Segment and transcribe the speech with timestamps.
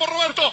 [0.00, 0.49] Vamos Roberto,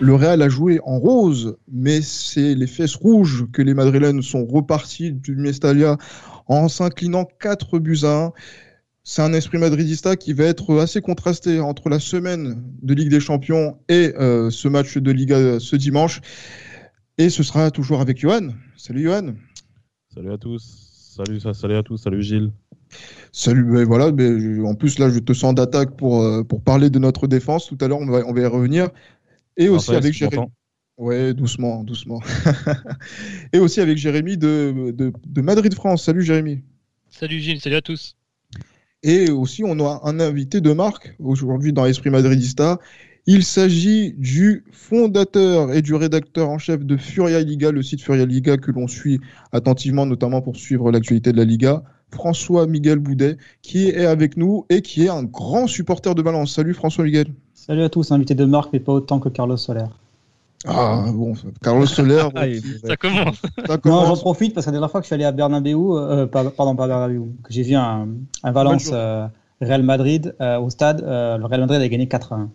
[0.00, 4.44] Le Real a joué en rose, mais c'est les fesses rouges que les Madrilènes sont
[4.44, 5.96] repartis du Mestalia
[6.46, 8.32] en s'inclinant 4 buts à 1.
[9.02, 13.20] C'est un esprit madridista qui va être assez contrasté entre la semaine de Ligue des
[13.20, 16.20] Champions et euh, ce match de Liga ce dimanche.
[17.16, 18.48] Et ce sera toujours avec Johan.
[18.76, 19.34] Salut Johan.
[20.14, 21.16] Salut à tous.
[21.16, 21.96] Salut, salut à tous.
[21.96, 22.52] Salut Gilles.
[23.32, 26.90] Salut, ben voilà, ben, en plus là je te sens d'attaque pour, euh, pour parler
[26.90, 27.66] de notre défense.
[27.66, 28.88] Tout à l'heure on va, on va y revenir.
[29.58, 30.46] Et aussi avec Jérémy.
[30.96, 32.20] Ouais, doucement, doucement.
[33.52, 36.04] et aussi avec Jérémy de, de, de Madrid France.
[36.04, 36.62] Salut Jérémy.
[37.10, 38.16] Salut Gilles, salut à tous.
[39.02, 42.78] Et aussi, on a un invité de marque aujourd'hui dans Esprit Madridista.
[43.26, 48.24] Il s'agit du fondateur et du rédacteur en chef de Furia Liga, le site Furia
[48.24, 49.20] Liga que l'on suit
[49.52, 51.82] attentivement, notamment pour suivre l'actualité de la Liga.
[52.10, 56.54] François Miguel Boudet, qui est avec nous et qui est un grand supporter de Valence.
[56.54, 57.34] Salut François Miguel.
[57.66, 59.84] Salut à tous, invité de marque, mais pas autant que Carlos Soler.
[60.64, 62.24] Ah bon, Carlos Soler.
[62.34, 62.44] Ah,
[62.84, 63.42] ça commence.
[63.66, 64.08] Ça commence.
[64.08, 66.26] Non, j'en profite parce que la dernière fois que je suis allé à Bernabeu, euh,
[66.26, 68.08] pardon, pas Bernabeu, que j'ai vu un,
[68.44, 69.26] un Valence euh,
[69.60, 72.48] Real Madrid euh, au stade, euh, le Real Madrid a gagné 4-1.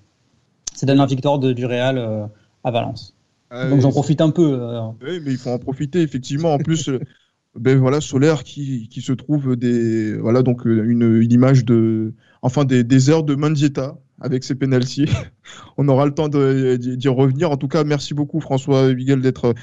[0.73, 2.25] C'est la dernière victoire de, du Real euh,
[2.63, 3.13] à Valence.
[3.51, 4.57] Ah, Donc j'en profite un peu.
[5.05, 6.53] Oui, mais il faut en profiter effectivement.
[6.53, 6.89] En plus,
[7.59, 12.63] ben voilà, Solaire qui, qui se trouve des voilà donc une, une image de enfin
[12.63, 15.09] des, des heures de Mandieta avec ses pénalties.
[15.77, 17.51] On aura le temps d'y revenir.
[17.51, 19.55] En tout cas, merci beaucoup François Miguel d'être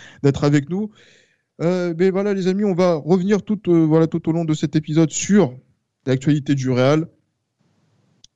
[0.44, 0.90] avec nous.
[1.60, 4.77] Euh, voilà les amis, on va revenir tout euh, voilà tout au long de cet
[4.77, 5.55] épisode sur
[6.06, 7.06] l'actualité du Real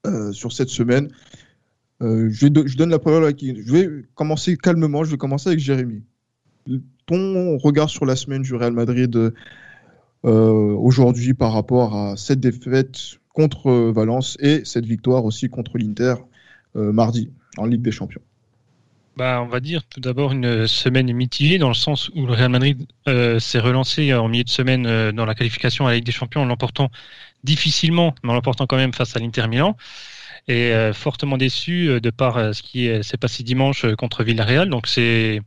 [0.06, 1.08] euh, sur cette semaine.
[2.02, 3.56] Euh, je, je, donne la parole à qui?
[3.64, 5.04] Je vais commencer calmement.
[5.04, 6.02] Je vais commencer avec Jérémy.
[7.06, 9.32] Ton regard sur la semaine du Real Madrid
[10.22, 16.14] aujourd'hui par rapport à cette défaite contre Valence et cette victoire aussi contre l'Inter
[16.76, 18.22] euh, mardi en Ligue des Champions.
[19.16, 22.48] Bah, on va dire tout d'abord une semaine mitigée dans le sens où le Real
[22.48, 26.04] Madrid euh, s'est relancé en milieu de semaine euh, dans la qualification à la Ligue
[26.04, 26.90] des Champions en l'emportant
[27.44, 29.76] difficilement, mais en l'emportant quand même face à l'Inter Milan.
[30.48, 34.68] Et euh, fortement déçu de par ce qui s'est passé dimanche contre Villarreal.
[34.68, 35.40] Donc c'est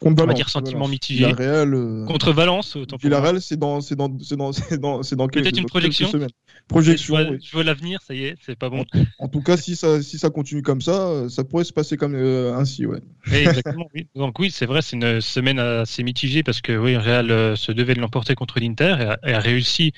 [0.00, 0.90] Contre on va Valence, dire sentiment Valence.
[0.92, 1.24] mitigé.
[1.24, 3.18] Villarreal, euh, Contre Valence, autant pour moi.
[3.20, 6.06] Villarreal, c'est dans, c'est dans, c'est dans, c'est dans, c'est dans quel- Peut-être une projection.
[6.06, 6.30] quelques semaines.
[6.58, 7.14] Je Projection.
[7.14, 7.38] vois, oui.
[7.42, 8.84] je vois l'avenir, ça y est, c'est pas bon.
[9.18, 11.96] En tout cas, si ça, si ça continue comme ça, euh, ça pourrait se passer
[11.96, 13.00] comme euh, ainsi, ouais.
[13.30, 14.08] Oui, exactement, oui.
[14.14, 17.70] Donc oui, c'est vrai, c'est une semaine assez mitigée parce que oui, Real euh, se
[17.70, 19.92] devait de l'emporter contre l'Inter et a, et a réussi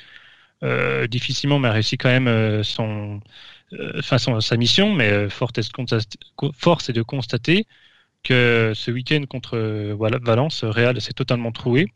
[0.64, 3.20] euh, difficilement, mais a réussi quand même euh, son,
[3.74, 4.94] euh, enfin, son- sa mission.
[4.94, 6.18] Mais euh, force est de constater-
[6.54, 7.66] force est de constater
[8.22, 11.86] que ce week-end contre euh, Valence, Real s'est totalement troué.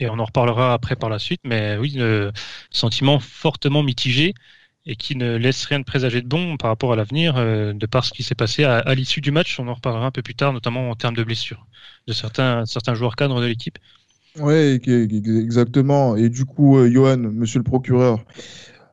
[0.00, 2.32] Et on en reparlera après par la suite, mais oui, le
[2.70, 4.34] sentiment fortement mitigé
[4.86, 7.86] et qui ne laisse rien de présager de bon par rapport à l'avenir, euh, de
[7.86, 9.58] par ce qui s'est passé à, l'issue du match.
[9.60, 11.66] On en reparlera un peu plus tard, notamment en termes de blessures
[12.06, 13.78] de certains, certains joueurs cadres de l'équipe.
[14.36, 16.16] Qui- exactement.
[16.16, 18.18] Et du coup, euh, Johan, monsieur le procureur,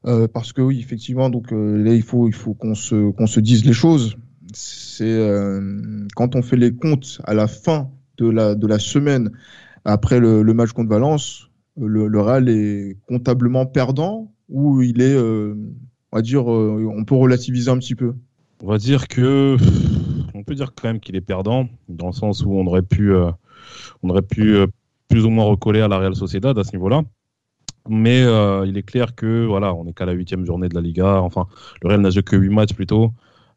[0.03, 3.65] parce que oui, effectivement, donc là, il faut, il faut qu'on se, qu'on se dise
[3.65, 4.17] les choses.
[4.53, 9.31] C'est euh, quand on fait les comptes à la fin de la, de la semaine
[9.85, 15.55] après le, match contre Valence, le, le Real est comptablement perdant ou il est, euh,
[16.11, 18.13] on va dire, euh, on peut relativiser un petit peu?
[18.63, 19.57] On va dire que
[20.35, 23.11] on peut dire quand même qu'il est perdant dans le sens où on aurait pu
[24.03, 24.55] on aurait pu
[25.07, 27.01] plus ou moins recoller à la Real Sociedad à ce niveau-là.
[27.89, 28.21] Mais
[28.67, 31.21] il est clair que voilà, on n'est qu'à la huitième journée de la Liga.
[31.21, 31.47] Enfin,
[31.81, 33.11] le Real n'a joué que huit matchs plutôt.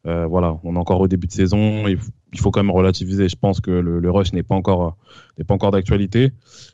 [0.06, 1.88] Euh, voilà, on est encore au début de saison.
[1.88, 1.98] Il,
[2.38, 3.28] faut quand même relativiser.
[3.28, 4.96] Je pense que le, le rush n'est pas encore
[5.38, 6.32] n'est pas encore d'actualité,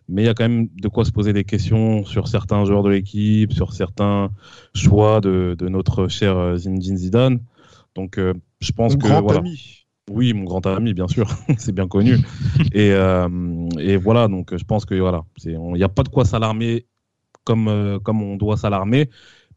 [0.08, 2.82] mais il y a quand même de quoi se poser des questions sur certains joueurs
[2.82, 4.31] de l'équipe, sur certains
[4.75, 7.40] choix de, de notre cher euh, Zinedine Zidane.
[7.94, 9.40] Donc, euh, je pense Mon que grand voilà.
[9.40, 9.87] ami.
[10.10, 11.28] Oui, mon grand ami, bien sûr,
[11.58, 12.16] c'est bien connu.
[12.72, 16.25] et, euh, et voilà, donc je pense que voilà, il n'y a pas de quoi
[16.25, 16.87] s'alarmer
[17.44, 19.08] comme, euh, comme on doit s'alarmer,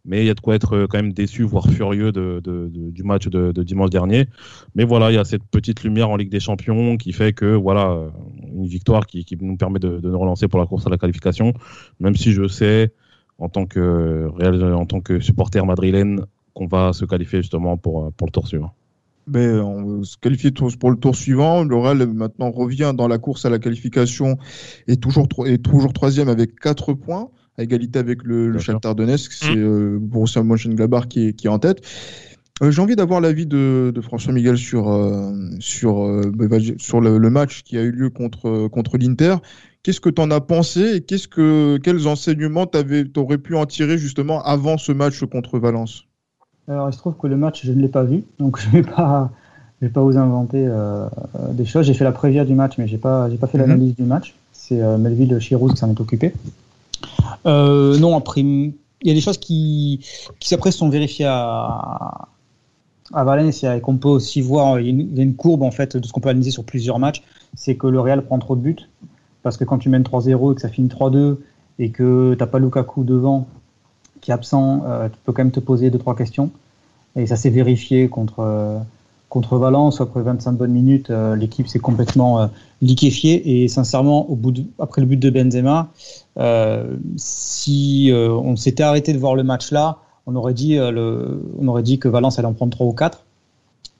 [0.05, 3.03] mais il y a de quoi être euh, quand même déçu, voire furieux de, du
[3.03, 4.27] match de, dimanche dernier.
[4.75, 7.55] Mais voilà, il y a cette petite lumière en Ligue des Champions qui fait que
[7.55, 8.09] voilà, euh,
[8.53, 11.53] une victoire qui, nous permet de, nous relancer pour la course à la qualification,
[11.99, 12.93] même si je sais,
[13.37, 18.05] en tant que, réel, en tant que supporter madrilène, qu'on va se qualifier justement pour,
[18.05, 18.73] euh, pour le tour suivant.
[19.25, 21.63] ben, on se qualifie pour le tour suivant.
[21.63, 24.37] Le Real maintenant revient dans la course à la qualification
[24.87, 29.31] et toujours, est toujours troisième avec 4 points, à égalité avec le, le Shakhtar Donetsk.
[29.31, 29.63] C'est mm.
[29.63, 31.81] euh, Borussia Mönchengladbach qui est, qui est en tête.
[32.61, 37.01] Euh, j'ai envie d'avoir l'avis de, de, François Miguel sur, euh, sur, euh, ben, sur
[37.01, 39.37] le, le, match qui a eu lieu contre, contre l'Inter.
[39.81, 43.65] Qu'est-ce que tu en as pensé et qu'est-ce que, quels enseignements tu aurais pu en
[43.65, 46.05] tirer justement avant ce match contre Valence?
[46.67, 48.73] Alors, il se trouve que le match, je ne l'ai pas vu, donc je ne
[48.73, 49.31] vais pas,
[49.81, 51.07] vais pas vous inventer euh,
[51.51, 51.85] des choses.
[51.85, 53.65] J'ai fait la prévia du match, mais j'ai pas, j'ai pas fait mhm.
[53.65, 54.33] l'analyse du match.
[54.53, 56.33] C'est euh, Melville Chirouz qui s'en est occupé.
[57.45, 58.73] Euh, non, après, il
[59.03, 60.05] y a des choses qui,
[60.39, 62.27] qui après sont vérifiées à,
[63.13, 64.79] à Valencia et qu'on peut aussi voir.
[64.79, 67.23] Il y, a une, courbe en fait de ce qu'on peut analyser sur plusieurs matchs.
[67.55, 68.89] C'est que le Real prend trop de buts
[69.43, 71.37] parce que quand tu mènes 3-0 et que ça finit 3-2
[71.79, 73.47] et que t'as pas Lukaku devant
[74.21, 76.49] qui est absent, euh, tu peux quand même te poser deux trois questions.
[77.15, 78.79] Et ça s'est vérifié contre euh,
[79.33, 81.09] contre Valence après 25 bonnes minutes.
[81.09, 82.49] Euh, l'équipe s'est complètement
[82.81, 85.89] liquéfiée et sincèrement, au bout de, après le but de Benzema,
[87.17, 89.97] si on s'était arrêté de voir le match là,
[90.27, 93.23] on aurait dit le, on aurait dit que Valence allait en prendre trois ou quatre.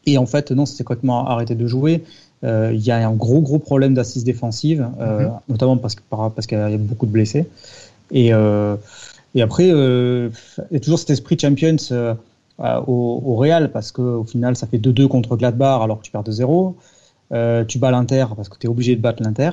[0.06, 2.04] Et en fait, non, c'est complètement arrêté de jouer.
[2.44, 5.32] Il y a un gros, gros problème d'assise défensive, mm-hmm.
[5.50, 7.48] notamment parce, parce qu'il y a beaucoup de blessés.
[8.12, 8.32] Et,
[9.36, 10.30] et après, euh,
[10.70, 11.78] il y a toujours cet esprit Champions
[12.64, 16.04] euh, euh, au, au, Real, parce qu'au final, ça fait 2-2 contre Gladbach alors que
[16.04, 16.76] tu perds 2-0.
[17.32, 19.52] Euh, tu bats l'Inter parce que tu es obligé de battre l'Inter.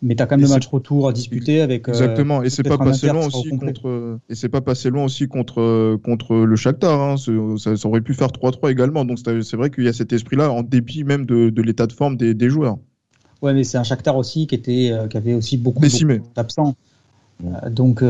[0.00, 1.88] Mais tu as quand même le match retour à disputer avec.
[1.88, 2.44] Exactement.
[2.44, 4.20] et c'est pas passé loin aussi contre.
[4.28, 7.00] Et c'est pas passé loin aussi contre contre le Shakhtar.
[7.00, 7.16] Hein.
[7.16, 9.04] Ça, ça, aurait pu faire 3-3 également.
[9.04, 11.92] Donc c'est vrai qu'il y a cet esprit-là en dépit même de, de l'état de
[11.92, 12.76] forme des, des, joueurs.
[13.42, 16.76] Ouais, mais c'est un Shakhtar aussi qui était qui avait aussi beaucoup, beaucoup d'absents.
[17.68, 18.00] donc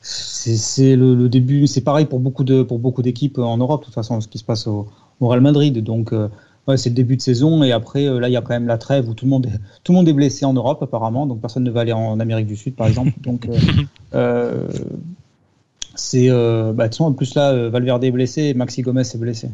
[0.00, 1.66] c'est le, début.
[1.66, 3.80] C'est pareil pour beaucoup de pour beaucoup d'équipes en Europe.
[3.82, 4.88] De toute façon, ce qui se passe au,
[5.20, 5.82] Real Madrid.
[5.82, 6.28] Donc euh,
[6.76, 8.78] c'est le début de saison et après euh, là il y a quand même la
[8.78, 11.26] trêve où tout le monde est, tout le monde est blessé en Europe apparemment.
[11.26, 13.12] Donc personne ne va aller en Amérique du Sud par exemple.
[13.20, 13.48] Donc
[14.14, 14.68] euh,
[15.94, 19.50] c'est bah, en plus là Valverde est blessé et Maxi Gomez est blessé.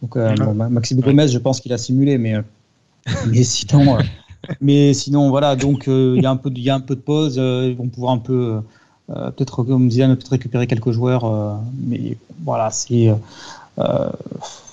[0.00, 2.36] Donc Maxi Gomez je pense qu'il a simulé mais
[3.26, 3.98] mais sinon
[4.60, 7.00] mais sinon voilà donc il y a un peu il y a un peu de
[7.00, 7.36] pause.
[7.36, 8.60] ils vont pouvoir un peu
[9.10, 11.54] euh, peut-être, comme Zidane, peut-être récupérer quelques joueurs, euh,
[11.86, 13.12] mais voilà, c'est
[13.78, 14.10] euh,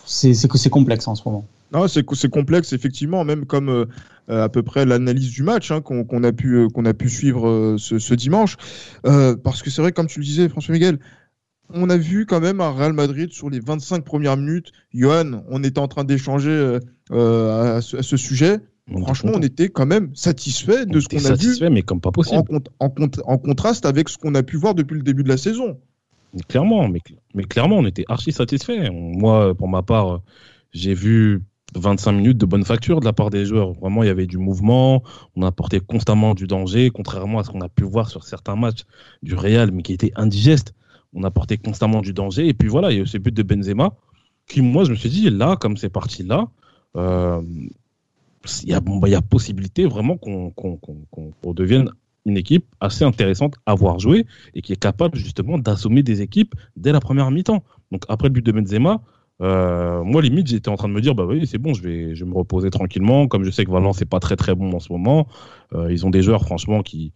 [0.06, 1.46] c'est complexe en ce moment.
[1.74, 3.88] Non, c'est complexe effectivement, même comme
[4.30, 8.14] à peu près l'analyse du match hein, qu'on a pu qu'on a pu suivre ce,
[8.14, 8.56] dimanche,
[9.04, 11.00] parce que c'est vrai comme tu le disais, François Miguel,
[11.74, 15.62] on a vu quand même à Real Madrid sur les 25 premières minutes, Johan, on
[15.62, 16.80] était en train d'échanger
[17.12, 18.60] à, ce sujet.
[18.90, 21.70] Franchement, on était quand même satisfait de ce qu'on a vu.
[21.70, 22.44] mais comme pas possible.
[22.80, 22.90] En,
[23.26, 25.78] en, contraste avec ce qu'on a pu voir depuis le début de la saison.
[26.48, 27.02] Clairement, mais,
[27.34, 28.90] mais clairement, on était archi satisfait.
[28.92, 30.22] Moi, pour ma part,
[30.72, 31.42] j'ai vu
[31.76, 33.74] 25 minutes de bonne facture de la part des joueurs.
[33.74, 35.04] Vraiment, il y avait du mouvement,
[35.36, 38.84] on apportait constamment du danger, contrairement à ce qu'on a pu voir sur certains matchs
[39.22, 40.74] du Real, mais qui étaient indigestes.
[41.14, 42.48] On apportait constamment du danger.
[42.48, 43.96] Et puis voilà, il y a eu ce but de Benzema,
[44.48, 46.48] qui, moi, je me suis dit, là, comme c'est parti là,
[46.96, 47.42] euh,
[48.64, 51.92] il y a, bon, bah, y a possibilité vraiment qu'on devienne
[52.26, 56.56] une équipe assez intéressante à voir jouer et qui est capable justement d'assommer des équipes
[56.76, 57.64] dès la première mi-temps.
[57.92, 59.02] Donc après le but de Benzema,
[59.42, 62.16] euh, moi limite j'étais en train de me dire bah oui c'est bon je vais
[62.16, 64.74] je vais me reposer tranquillement comme je sais que Valence n'est pas très très bon
[64.74, 65.28] en ce moment.
[65.74, 67.14] Euh, ils ont des joueurs franchement qui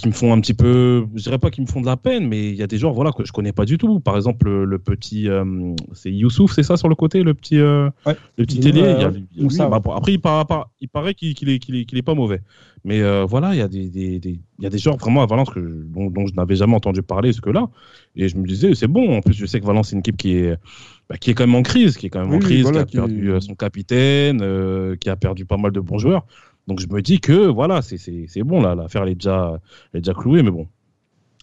[0.00, 2.26] qui me font un petit peu, je dirais pas qu'ils me font de la peine,
[2.26, 4.00] mais il y a des joueurs voilà que je connais pas du tout.
[4.00, 7.88] Par exemple, le, petit, euh, c'est Youssouf, c'est ça sur le côté, le petit, euh,
[8.06, 8.82] le petit télé.
[8.82, 10.44] après, il, paraît,
[10.80, 12.40] il paraît qu'il est, qu'il est, est, pas mauvais,
[12.84, 15.22] mais euh, voilà, il y a des, des, des, il y a des joueurs vraiment
[15.22, 17.68] à Valence que, dont, je n'avais jamais entendu parler ce que là,
[18.16, 19.16] et je me disais c'est bon.
[19.16, 20.56] En plus, je sais que Valence c'est une équipe qui est
[21.08, 22.84] bah, qui est quand même en crise, qui est quand même en crise, qui a
[22.84, 24.42] perdu son capitaine,
[24.98, 26.26] qui a perdu pas mal de bons joueurs.
[26.68, 29.58] Donc je me dis que voilà, c'est bon là, l'affaire est déjà,
[29.94, 30.68] est déjà clouée, mais bon.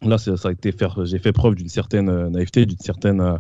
[0.04, 3.38] Là, ça a été faire, j'ai fait preuve d'une certaine euh, naïveté, d'une certaine euh,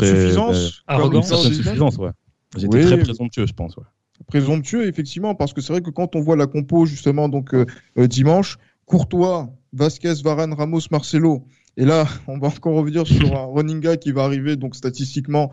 [0.00, 2.10] suffisance, euh, suffisance, ouais.
[2.56, 3.84] J'étais très présomptueux, je pense, ouais.
[4.26, 7.54] Présomptueux, effectivement, parce que c'est vrai que quand on voit la compo justement donc
[7.96, 11.44] dimanche, Courtois, Vasquez, Varane, Ramos, Marcelo,
[11.76, 15.52] et là, on va encore revenir sur un running guy qui va arriver donc statistiquement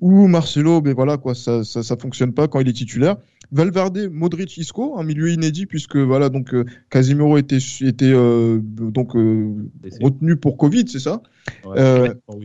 [0.00, 3.16] où Marcelo, ben voilà quoi, ça, ça, ça fonctionne pas quand il est titulaire.
[3.52, 9.14] Valverde, Modric, Isco, un milieu inédit puisque voilà donc euh, Casimiro était était euh, donc
[9.16, 9.54] euh,
[10.00, 11.22] retenu pour Covid, c'est ça?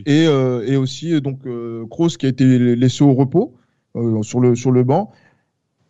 [0.06, 1.40] Et, et aussi donc
[1.90, 3.54] Kroos qui a été laissé au repos
[4.22, 5.12] sur le sur le banc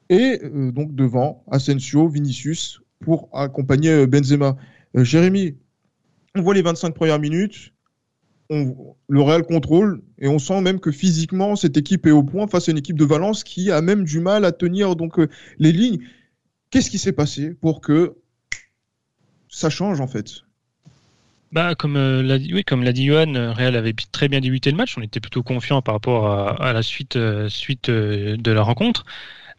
[0.09, 0.41] et
[0.73, 4.57] donc devant Asensio, Vinicius pour accompagner Benzema.
[4.95, 5.57] Jérémy,
[6.37, 7.73] on voit les 25 premières minutes.
[8.51, 12.69] Le Real contrôle et on sent même que physiquement cette équipe est au point face
[12.69, 15.29] à une équipe de Valence qui a même du mal à tenir donc euh,
[15.59, 16.01] les lignes.
[16.71, 18.17] Qu'est-ce qui s'est passé pour que
[19.49, 20.43] ça change en fait?
[21.53, 24.71] Bah, comme euh, l'a oui, comme l'a dit Johan, euh, Real avait très bien débuté
[24.71, 24.99] le match.
[24.99, 26.29] On était plutôt confiant par rapport
[26.61, 29.05] à, la suite, suite de la rencontre.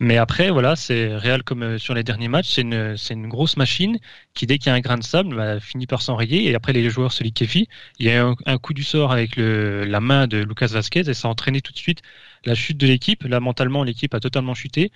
[0.02, 3.28] Mais après, voilà, c'est Real comme euh, sur les derniers matchs, c'est une, c'est une
[3.28, 4.00] grosse machine
[4.34, 6.50] qui, dès qu'il y a un grain de sable, bah, finit par s'enrayer.
[6.50, 7.68] Et après, les joueurs se liquéfient.
[8.00, 11.08] Il y a un, un coup du sort avec le, la main de Lucas Vasquez
[11.08, 12.02] et ça a entraîné tout de suite
[12.46, 13.24] la chute de l'équipe.
[13.26, 14.92] Là, mentalement, l'équipe a totalement chuté.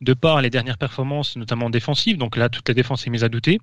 [0.00, 3.28] De par les dernières performances, notamment défensives, donc là, toute la défense est mise à
[3.28, 3.58] douter.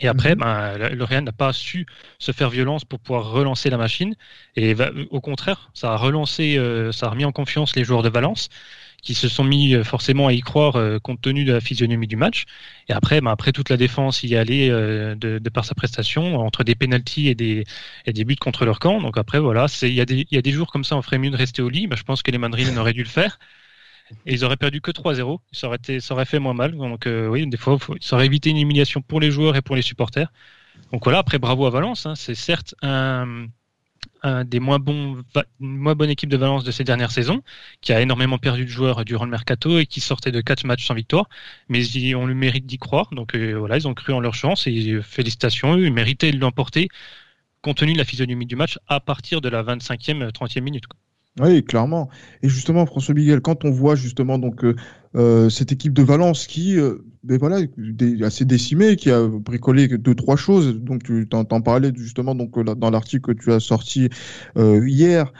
[0.00, 0.40] Et après, mhm.
[0.40, 1.86] ben, le Real n'a pas su
[2.18, 4.14] se faire violence pour pouvoir relancer la machine.
[4.56, 4.74] Et
[5.10, 8.48] au contraire, ça a relancé, euh, ça a remis en confiance les joueurs de Valence
[9.02, 12.06] qui se sont mis euh, forcément à y croire euh, compte tenu de la physionomie
[12.06, 12.44] du match.
[12.88, 16.36] Et après, bah, après toute la défense y allait euh, de, de, par sa prestation
[16.36, 17.64] entre des pénalties et des,
[18.06, 19.00] et des buts contre leur camp.
[19.00, 21.18] Donc après, voilà, il y, a des, y a des jours comme ça, on ferait
[21.18, 21.88] mieux de rester au lit.
[21.88, 23.38] Bah, je pense que les Madrilènes auraient dû le faire.
[24.26, 25.40] Et ils auraient perdu que 3-0.
[25.52, 26.76] Ça aurait, été, ça aurait fait moins mal.
[26.76, 29.82] Donc oui, des fois, ça aurait évité une humiliation pour les joueurs et pour les
[29.82, 30.30] supporters.
[30.92, 32.06] Donc voilà, après, bravo à Valence.
[32.06, 32.14] Hein.
[32.14, 33.46] C'est certes un
[34.22, 35.22] un des moins bons,
[35.60, 37.42] moins bonne équipe de Valence de ces dernières saisons,
[37.80, 40.86] qui a énormément perdu de joueurs durant le mercato et qui sortait de quatre matchs
[40.86, 41.28] sans victoire.
[41.68, 43.08] Mais ils ont le mérite d'y croire.
[43.12, 46.38] Donc euh, voilà, ils ont cru en leur chance et félicitations, eux, ils méritaient de
[46.38, 46.88] l'emporter
[47.62, 50.84] compte tenu de la physionomie du match à partir de la 25e, 30e minute.
[51.40, 52.10] Oui, clairement.
[52.42, 54.76] Et justement, François Miguel, quand on voit justement donc euh,
[55.16, 57.60] euh, cette équipe de Valence qui, euh, ben voilà,
[58.22, 60.78] assez décimée, qui a bricolé deux trois choses.
[60.78, 64.10] Donc tu t'en, parlais justement donc dans l'article que tu as sorti
[64.56, 65.32] hier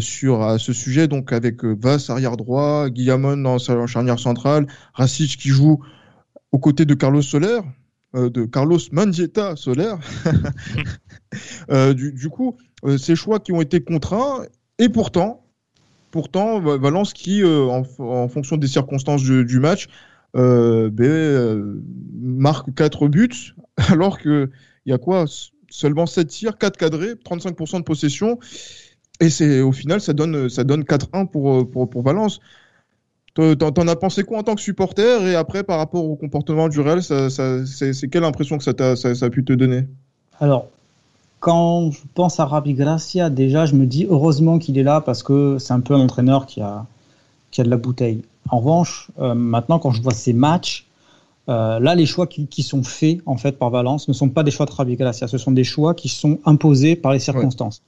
[0.00, 5.48] sur ce sujet, donc avec Vass arrière droit, Guillamon dans sa charnière centrale, Racic qui
[5.48, 5.78] joue
[6.52, 7.60] aux côtés de Carlos Soler,
[8.14, 9.94] de Carlos Mangieta Soler.
[11.94, 12.56] du, coup,
[12.98, 14.42] ces choix qui ont été contraints
[14.78, 15.44] et pourtant,
[16.10, 19.88] pourtant Valence qui, euh, en, fonction des circonstances du, match,
[20.36, 21.82] euh, ben, euh,
[22.14, 23.54] marque 4 buts,
[23.90, 24.50] alors qu'il
[24.86, 25.24] y a quoi
[25.70, 28.38] Seulement 7 tirs, 4 cadrés, 35% de possession.
[29.20, 32.40] Et au final, ça donne, ça donne 4-1 pour, pour, pour, Valence.
[33.34, 35.26] T'en as pensé quoi en tant que supporter?
[35.26, 39.26] Et après, par rapport au comportement du Real, c'est quelle impression que ça, a, ça
[39.26, 39.86] a pu te donner?
[40.40, 40.70] Alors,
[41.40, 45.22] quand je pense à Rabi Gracia, déjà, je me dis heureusement qu'il est là parce
[45.22, 46.86] que c'est un peu un entraîneur qui a,
[47.50, 48.22] qui a de la bouteille.
[48.50, 50.86] En revanche, euh, maintenant, quand je vois ces matchs,
[51.48, 54.42] euh, là, les choix qui, qui, sont faits en fait par Valence ne sont pas
[54.42, 57.82] des choix de Rabi Gracia, ce sont des choix qui sont imposés par les circonstances.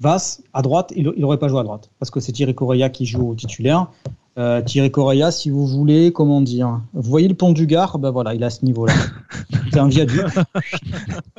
[0.00, 3.06] Vas à droite, il n'aurait pas joué à droite parce que c'est Thierry Correa qui
[3.06, 3.86] joue au titulaire.
[4.38, 8.10] Euh, Thierry Correa, si vous voulez, comment dire, vous voyez le pont du Gard, ben
[8.10, 8.94] voilà, il à ce niveau-là.
[9.72, 10.24] c'est un viaduc.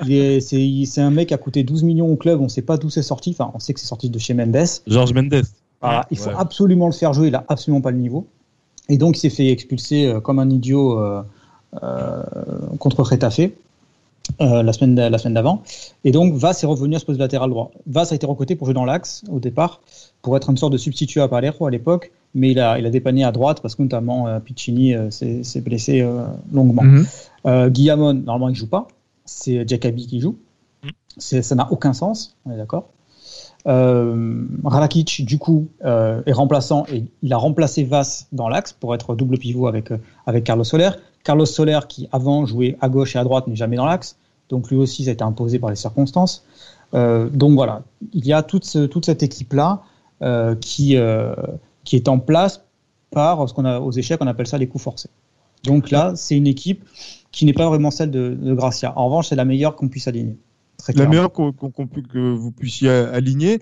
[0.06, 2.92] C'est un mec qui a coûté 12 millions au club, on ne sait pas d'où
[2.92, 4.68] c'est sorti, enfin on sait que c'est sorti de chez Mendes.
[4.86, 5.42] Georges Mendes.
[6.12, 8.28] il faut absolument le faire jouer, il a absolument pas le niveau.
[8.90, 11.24] Et donc il s'est fait expulser euh, comme un idiot euh,
[11.82, 12.24] euh
[12.80, 13.40] contre Retafe.
[14.40, 15.64] Euh, la semaine la semaine d'avant
[16.06, 17.72] et donc Vass est revenu à ce poste de latéral droit.
[17.88, 19.82] Vass a été recruté pour jouer dans l'axe au départ
[20.22, 22.90] pour être une sorte de substitut à Palermo à l'époque mais il a, il a
[22.90, 26.84] dépanné à droite parce que notamment euh, Piccini euh, s'est blessé euh, longuement.
[26.84, 27.70] Mhm.
[27.70, 28.88] Guillamon, normalement, il joue pas.
[29.25, 30.38] C'est Jacobi qui joue.
[30.84, 31.42] Mhm.
[31.42, 32.90] Ça n'a aucun sens, on est d'accord.
[33.66, 39.16] Euh, Ralakic, du coup, est remplaçant et il a remplacé Vass dans l'axe pour être
[39.16, 39.92] double pivot avec,
[40.25, 40.90] avec Carlos Soler.
[41.24, 44.18] Carlos Soler, qui avant jouait à gauche et à droite, n'est jamais dans l'axe.
[44.50, 46.46] Donc lui aussi, ça a été imposé par les circonstances.
[46.94, 49.84] donc voilà, il y a toute, toute cette équipe-là
[50.60, 50.98] qui,
[51.84, 52.63] qui est en place
[53.12, 55.10] par ce qu'on a aux échecs, on appelle ça les coups forcés.
[55.63, 56.84] Donc là, c'est une équipe
[57.32, 58.94] qui n'est pas vraiment celle de, Gracia.
[58.98, 60.38] En revanche, c'est la meilleure qu'on puisse aligner.
[60.94, 63.60] la meilleure qu'on, que vous puissiez aligner.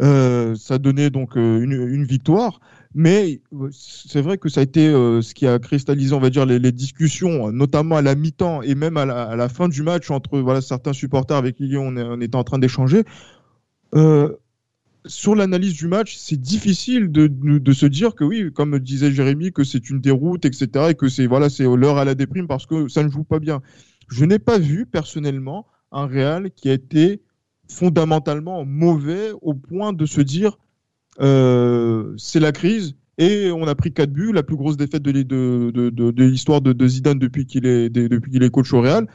[0.00, 2.60] Euh, ça donnait donc euh, une, victoire,
[2.94, 6.46] mais euh, c'est vrai que ça a été ce qui a cristallisé, on va dire,
[6.46, 10.60] les, discussions, notamment à la mi-temps et même à la, fin du match entre voilà
[10.60, 13.02] certains supporters avec qui on, on était en train d'échanger
[15.08, 19.52] sur l'analyse du match, c'est difficile de, de, se dire que oui, comme disait Jérémy,
[19.52, 22.66] que c'est une déroute, etc., et que c'est voilà, c'est l'heure à la déprime parce
[22.66, 23.60] que ça ne joue pas bien.
[24.08, 27.22] Je n'ai pas vu personnellement un Real qui a été
[27.70, 30.58] fondamentalement mauvais au point de se dire
[31.20, 36.22] euh, c'est la crise et on a pris quatre buts, la plus grosse défaite de
[36.22, 39.08] l'histoire de, Zidane depuis qu'il est, depuis qu'il est coach au Real.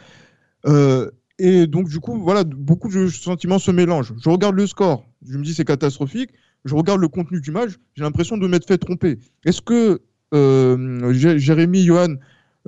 [0.65, 1.09] Euh,
[1.45, 4.13] et donc, du coup, voilà, beaucoup de sentiments se mélangent.
[4.23, 6.29] Je regarde le score, je me dis c'est catastrophique.
[6.63, 9.19] Je regarde le contenu du match, j'ai l'impression de m'être fait tromper.
[9.43, 9.99] Est-ce que
[10.33, 12.15] euh, Jérémy, Johan,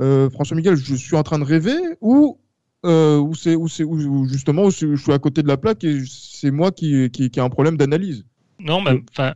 [0.02, 2.38] euh, François Miguel, je suis en train de rêver ou
[2.86, 3.86] euh, c'est ou c'est
[4.30, 7.42] justement je suis à côté de la plaque et c'est moi qui, qui, qui ai
[7.42, 8.26] un problème d'analyse?
[8.60, 9.34] Non, mais enfin,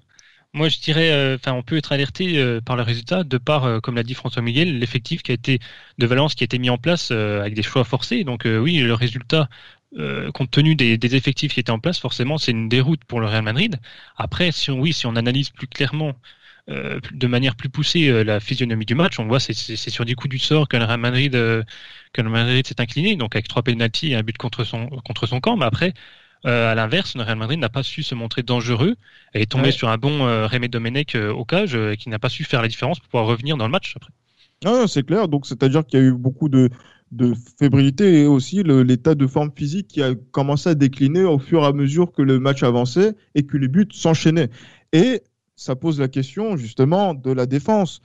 [0.53, 3.65] moi, je dirais, euh, enfin, on peut être alerté euh, par le résultat de par,
[3.65, 5.60] euh, comme l'a dit François Miguel, l'effectif qui a été
[6.00, 8.24] de Valence qui a été mis en place avec des choix forcés.
[8.24, 9.50] Donc oui, le résultat,
[10.34, 13.27] compte tenu des, des, effectifs qui étaient en place, forcément, c'est une déroute pour le
[13.27, 13.79] Real Madrid.
[14.18, 16.13] Après, si on, oui, si on analyse plus clairement,
[16.68, 20.29] de manière plus poussée, la physionomie du match, on voit c'est c'est sur des coups
[20.29, 24.12] du sort que le Real Madrid, que le Madrid s'est incliné, donc avec trois pénalties
[24.12, 25.58] et un but contre son contre son camp.
[25.58, 25.94] Mais après,
[26.46, 28.96] euh, à l'inverse, le Real Madrid n'a pas su se montrer dangereux
[29.34, 29.72] et est tombé ouais.
[29.72, 32.67] sur un bon euh, Rémé Domenech euh, au cage qui n'a pas su faire la
[32.67, 34.12] différence pour pouvoir revenir dans le match après.
[34.65, 35.27] Ah, c'est clair.
[35.27, 36.69] Donc, c'est-à-dire qu'il y a eu beaucoup de,
[37.12, 41.63] de fébrilité et aussi l'état de forme physique qui a commencé à décliner au fur
[41.63, 44.50] et à mesure que le match avançait et que les buts s'enchaînaient.
[44.93, 45.22] Et
[45.55, 48.01] ça pose la question justement de la défense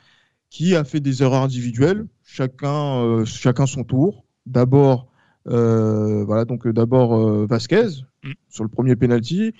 [0.50, 4.24] qui a fait des erreurs individuelles, chacun, euh, chacun son tour.
[4.46, 5.08] D'abord,
[5.48, 8.32] euh, voilà, donc d'abord Vasquez mm.
[8.48, 9.52] sur le premier penalty,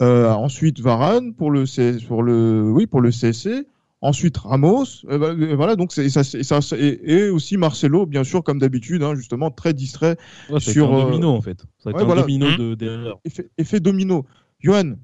[0.00, 1.64] euh, ensuite Varane pour le,
[2.06, 3.66] pour le, oui, pour le CSC.
[4.00, 8.60] Ensuite Ramos, euh, voilà donc c'est ça, ça et, et, aussi Marcelo bien sûr comme
[8.60, 10.16] d'habitude hein, justement très distrait
[10.50, 11.64] ouais, sur un domino en fait.
[11.78, 12.20] Ça ouais, un voilà.
[12.20, 13.18] domino de d'erreur.
[13.24, 14.24] Effet, effet, domino.
[14.60, 14.94] Johan,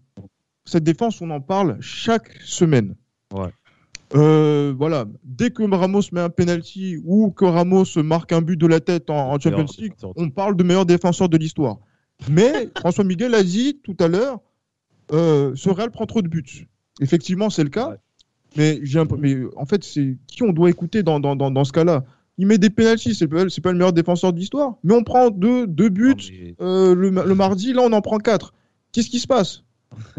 [0.64, 2.94] cette défense on en parle chaque semaine.
[3.32, 3.50] Ouais.
[4.14, 8.68] Euh, voilà, dès que Ramos met un penalty ou que Ramos marque un but de
[8.68, 11.78] la tête en, en Champions League, on parle de meilleur défenseur de l'histoire.
[12.28, 14.40] Mais François Miguel a dit tout à l'heure,
[15.12, 16.68] euh, ce Real prend trop de buts.
[17.00, 17.90] Effectivement, c'est le cas.
[17.90, 17.96] Ouais.
[18.56, 18.80] Mais,
[19.18, 22.04] mais, en fait, c'est qui on doit écouter dans, dans, dans, dans ce cas-là?
[22.38, 24.76] Il met des pénalties, c'est pas, pas le meilleur défenseur de l'histoire.
[24.82, 26.54] Mais on prend deux, deux buts mais...
[26.60, 28.54] euh, le, le, mardi, là on en prend quatre.
[28.92, 29.64] Qu'est-ce qui se passe?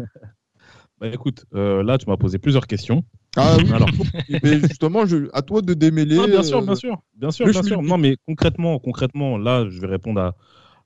[0.98, 3.04] Bah, Écoute, euh, là tu m'as posé plusieurs questions.
[3.36, 3.90] Ah oui, alors.
[4.42, 6.18] mais justement, je, à toi de démêler.
[6.18, 7.82] Ah, bien sûr, bien sûr, bien sûr, bien sûr.
[7.82, 10.34] Non, mais concrètement, concrètement, là, je vais répondre à,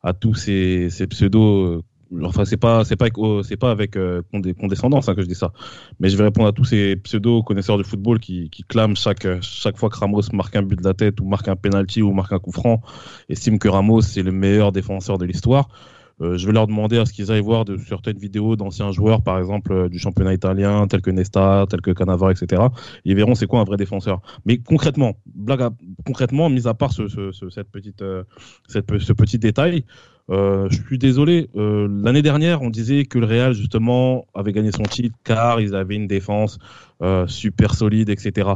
[0.02, 1.82] à tous ces, ces pseudos.
[2.24, 3.06] Enfin, c'est pas, c'est pas,
[3.44, 4.22] c'est pas avec euh,
[4.58, 5.52] condescendance hein, que je dis ça,
[6.00, 9.28] mais je vais répondre à tous ces pseudo connaisseurs du football qui, qui clament chaque,
[9.42, 12.12] chaque fois que Ramos marque un but de la tête ou marque un penalty ou
[12.12, 12.82] marque un coup franc,
[13.28, 15.68] estiment que Ramos c'est le meilleur défenseur de l'histoire.
[16.22, 19.22] Euh, je vais leur demander à ce qu'ils aillent voir de certaines vidéos d'anciens joueurs,
[19.22, 22.62] par exemple euh, du championnat italien, tels que Nesta, tels que Cannavaro, etc.
[23.04, 24.20] Ils verront c'est quoi un vrai défenseur.
[24.44, 25.70] Mais concrètement, blague à,
[26.04, 28.24] concrètement, mis à part ce, ce, ce cette petite, euh,
[28.68, 29.84] cette, ce petit détail,
[30.28, 31.50] je suis désolé.
[31.56, 35.96] L'année dernière, on disait que le Real justement avait gagné son titre car ils avaient
[35.96, 36.60] une défense
[37.26, 38.48] super solide, etc.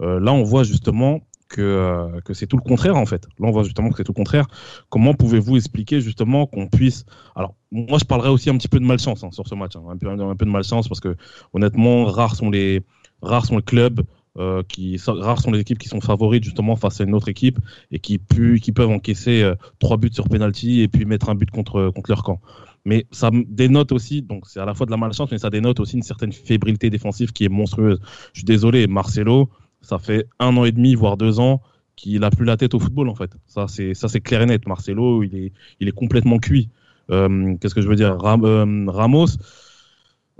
[0.00, 3.24] là, on voit justement que, euh, que c'est tout le contraire en fait.
[3.38, 4.46] Là, on voit justement que c'est tout le contraire.
[4.90, 7.04] Comment pouvez-vous expliquer justement qu'on puisse.
[7.34, 9.82] Alors, moi, je parlerai aussi un petit peu de malchance hein, sur ce match, hein,
[9.90, 11.16] un, peu, un peu de malchance parce que
[11.52, 12.82] honnêtement, rares sont les,
[13.22, 14.02] rares sont les clubs.
[14.36, 17.58] Euh, qui rares sont les équipes qui sont favorites justement face à une autre équipe
[17.90, 21.34] et qui, pu, qui peuvent encaisser euh, trois buts sur penalty et puis mettre un
[21.34, 22.40] but contre, contre leur camp.
[22.84, 25.80] Mais ça dénote aussi, donc c'est à la fois de la malchance, mais ça dénote
[25.80, 28.00] aussi une certaine fébrilité défensive qui est monstrueuse.
[28.32, 31.60] Je suis désolé, Marcelo, ça fait un an et demi, voire deux ans,
[31.96, 33.30] qu'il a plus la tête au football en fait.
[33.46, 34.66] Ça c'est clair et net.
[34.66, 36.68] Marcelo, il est complètement cuit.
[37.10, 38.12] Euh, Qu'est-ce que je veux dire?
[38.24, 39.26] Euh, Ramos.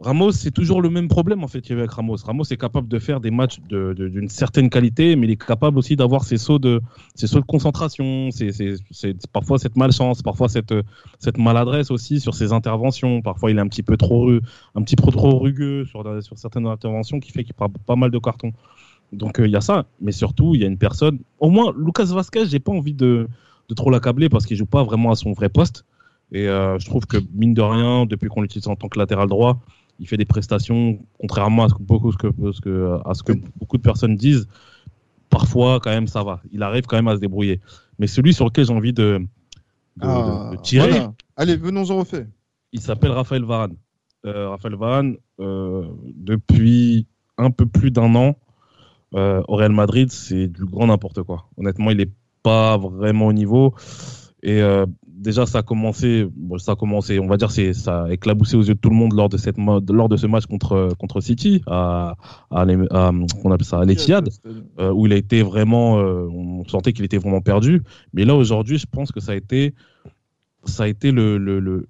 [0.01, 2.19] Ramos, c'est toujours le même problème en fait qu'il y avait avec Ramos.
[2.25, 5.97] Ramos est capable de faire des matchs d'une certaine qualité, mais il est capable aussi
[5.97, 6.81] d'avoir ses sauts de
[7.17, 8.77] ses concentration, c'est
[9.33, 13.23] parfois cette malchance, parfois cette maladresse aussi sur ses interventions.
[13.23, 16.69] Parfois, il est un petit peu trop un petit peu trop rugueux sur sur certaines
[16.69, 18.53] interventions qui fait qu'il prend pas mal de cartons.
[19.13, 21.19] Donc il euh, y a ça, mais surtout il y a une personne.
[21.41, 23.29] Au moins Lucas Vasquez, j'ai pas envie de,
[23.69, 25.85] de trop l'accabler parce qu'il joue pas vraiment à son vrai poste.
[26.33, 29.29] Et euh, je trouve que mine de rien, depuis qu'on l'utilise en tant que latéral
[29.29, 29.61] droit,
[29.99, 33.23] il fait des prestations contrairement à ce que beaucoup, ce que, ce que, à ce
[33.23, 34.47] que beaucoup de personnes disent.
[35.31, 36.41] Parfois, quand même, ça va.
[36.53, 37.61] Il arrive quand même à se débrouiller.
[37.99, 39.21] Mais celui sur lequel j'ai envie de,
[39.97, 40.91] de, ah, de tirer.
[40.91, 41.13] Voilà.
[41.37, 42.27] Allez, venons en refait.
[42.73, 43.77] Il s'appelle Raphaël Varane.
[44.25, 48.37] Euh, Raphaël Varane, depuis un peu plus d'un an,
[49.15, 51.49] euh, au Real Madrid, c'est du grand n'importe quoi.
[51.57, 52.11] Honnêtement, il n'est
[52.43, 53.75] pas vraiment au niveau.
[54.43, 58.05] Et euh, déjà, ça a commencé, bon, ça a commencé, on va dire, c'est ça
[58.05, 60.47] a éclaboussé aux yeux de tout le monde lors de cette lors de ce match
[60.47, 62.15] contre contre City à
[62.51, 63.11] à, à
[63.45, 64.29] on appelle ça à l'Etihad,
[64.79, 67.83] euh, où il a été vraiment, on sentait qu'il était vraiment perdu.
[68.13, 69.75] Mais là aujourd'hui, je pense que ça a été
[70.65, 71.89] ça a été le, le, le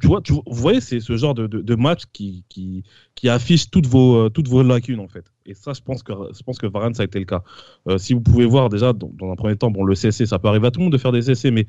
[0.00, 3.86] tu, vois, tu, voyez, c'est ce genre de, de, match qui, qui, qui affiche toutes
[3.86, 5.24] vos, euh, toutes vos lacunes, en fait.
[5.46, 7.42] Et ça, je pense que, je pense que Varane, ça a été le cas.
[7.88, 10.38] Euh, si vous pouvez voir déjà, dans, dans, un premier temps, bon, le CSC, ça
[10.38, 11.66] peut arriver à tout le monde de faire des CSC, mais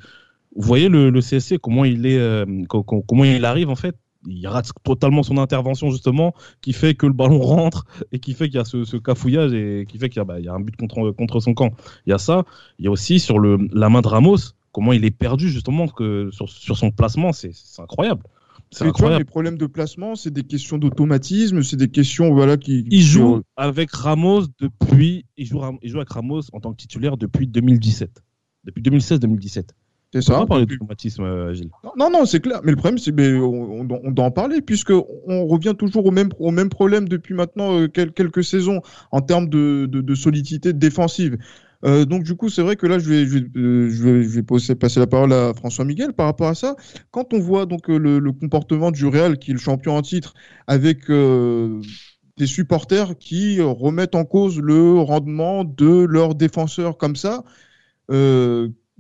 [0.56, 3.96] vous voyez le, le CSC, comment il est, euh, comment il arrive, en fait.
[4.28, 8.50] Il rate totalement son intervention, justement, qui fait que le ballon rentre et qui fait
[8.50, 10.60] qu'il y a ce, ce, cafouillage et qui fait qu'il y, bah, y, a un
[10.60, 11.72] but contre, contre son camp.
[12.06, 12.44] Il y a ça.
[12.80, 15.88] Il y a aussi sur le, la main de Ramos, comment il est perdu justement
[15.88, 18.24] que sur, sur son placement, c'est incroyable.
[18.72, 19.22] C'est incroyable.
[19.22, 22.86] les problèmes de placement, c'est des questions d'automatisme, c'est des questions voilà qui.
[22.92, 25.26] Il joue avec Ramos depuis.
[25.38, 28.22] Il joue, il joue avec Ramos en tant que titulaire depuis 2017.
[28.66, 29.70] Depuis 2016-2017.
[30.12, 30.40] C'est On ça.
[30.40, 31.70] va parler d'automatisme, euh, Gilles?
[31.98, 32.62] Non, non, c'est clair.
[32.64, 36.06] Mais le problème, c'est mais on, on- on doit en parler puisque on revient toujours
[36.06, 40.02] au même au même problème depuis maintenant euh, quel- quelques saisons en termes de, de,
[40.02, 41.38] de solidité défensive.
[41.86, 44.44] Euh, donc du coup, c'est vrai que là, je vais euh,
[44.78, 46.76] passer, la parole à François Miguel par rapport à ça.
[47.12, 50.34] Quand on voit donc euh, le, comportement du Real, qui est le champion en titre,
[50.68, 57.44] avec des supporters qui remettent en cause le rendement de leurs défenseurs comme ça.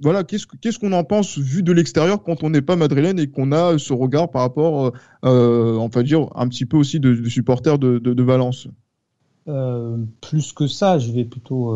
[0.02, 3.20] Voilà, qu'est-ce que- qu'est-ce qu'on en pense vu de l'extérieur quand on n'est pas madrilène
[3.20, 4.94] et qu'on a ce regard par rapport,
[5.26, 8.70] euh, on va dire, un petit peu aussi de, supporters de, Valence?
[10.22, 11.76] Plus que ça, je vais plutôt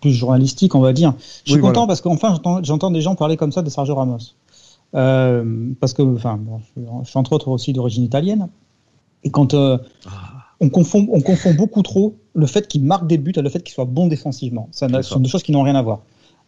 [0.00, 1.14] plus journalistique, on va dire.
[1.44, 1.86] Je suis Oui, content voilà.
[1.88, 4.18] parce qu'enfin j'entends- des gens parler comme ça de Sergio Ramos.
[4.94, 8.48] Euh, parce que, enfin, bon, je, suis- je suis entre autres aussi d'origine italienne.
[9.24, 9.76] Et quand euh,
[10.60, 13.62] on, confond, on confond beaucoup trop le fait qu'il marque des buts à le fait
[13.62, 14.68] qu'il soit bon défensivement.
[14.70, 16.00] Ça, ce sont deux choses qui n'ont rien à voir.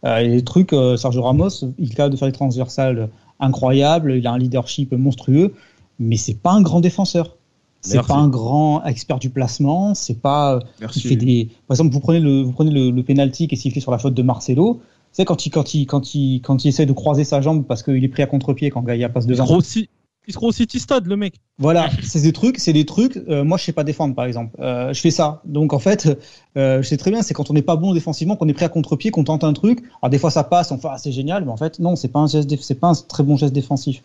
[0.07, 4.27] Euh, et les trucs, Sergio Ramos, il est capable de faire des transversales incroyables, il
[4.27, 5.55] a un leadership monstrueux,
[5.99, 7.37] mais c'est pas un grand défenseur.
[7.83, 11.01] C'est pas un grand expert du placement, c'est pas euh, Merci.
[11.01, 13.59] il fait des par exemple vous prenez le vous prenez le, le penalty qui est
[13.59, 14.81] sifflé sur la faute de Marcelo.
[15.13, 17.83] C'est quand il quand il quand il quand il essaie de croiser sa jambe parce
[17.83, 19.45] qu'il est pris à contre-pied quand Gaïa passe devant.
[19.45, 19.89] Croit aussi,
[20.31, 21.35] il se au City Stade, le mec.
[21.59, 24.57] voilà c'est des trucs c'est des trucs euh, moi je sais pas défendre par exemple.
[24.61, 25.43] Euh, je fais ça.
[25.45, 26.19] Donc en fait
[26.57, 28.65] euh, je sais très bien c'est quand on n'est pas bon défensivement qu'on est pris
[28.65, 29.83] à contre-pied qu'on tente un truc.
[30.01, 32.09] Alors des fois ça passe on fait ah, c'est génial mais en fait non c'est
[32.09, 34.03] pas un geste c'est pas un très bon geste défensif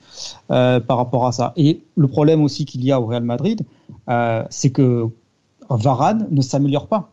[0.48, 1.54] par rapport à ça.
[1.56, 3.62] Et le problème aussi qu'il y a au Real Madrid
[4.50, 5.08] c'est que
[5.70, 7.12] Varane ne s'améliore pas.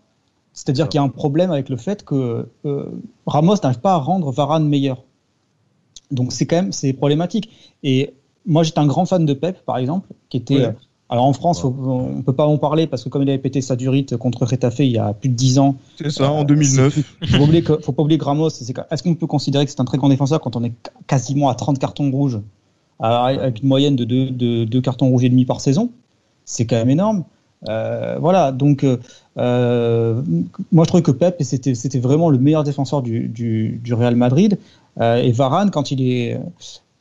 [0.54, 2.46] C'est-à-dire qu'il y a un problème avec le fait que
[3.26, 5.02] Ramos n'arrive pas à rendre Varane meilleur.
[6.10, 7.50] Donc c'est quand même c'est problématique.
[7.82, 8.14] Et
[8.46, 10.64] moi j'étais un grand fan de Pep par exemple qui était Ouais.
[10.66, 10.72] euh,
[11.08, 13.60] alors en France, faut- on peut pas en parler parce que comme il avait pété
[13.60, 16.98] sa durite contre Retafe il y a plus de 10 ans, C'est ça, en 2009.
[17.26, 19.80] faut pas oublier que, faut pas oublier que Ramos, est-ce qu'on peut considérer que c'est
[19.80, 20.72] un très grand défenseur quand on est
[21.06, 22.40] quasiment à 30 cartons rouges,
[22.98, 25.90] avec une moyenne de 2 de, deux cartons rouges et demi par saison?
[26.46, 27.24] C'est quand même énorme.
[27.68, 28.96] Euh, voilà, donc euh,
[29.38, 30.22] euh,
[30.72, 34.16] moi je trouvais que Pep c'était c'était vraiment le meilleur défenseur du, du, du Real
[34.16, 34.58] Madrid
[35.00, 36.38] Euh, et Varane quand il est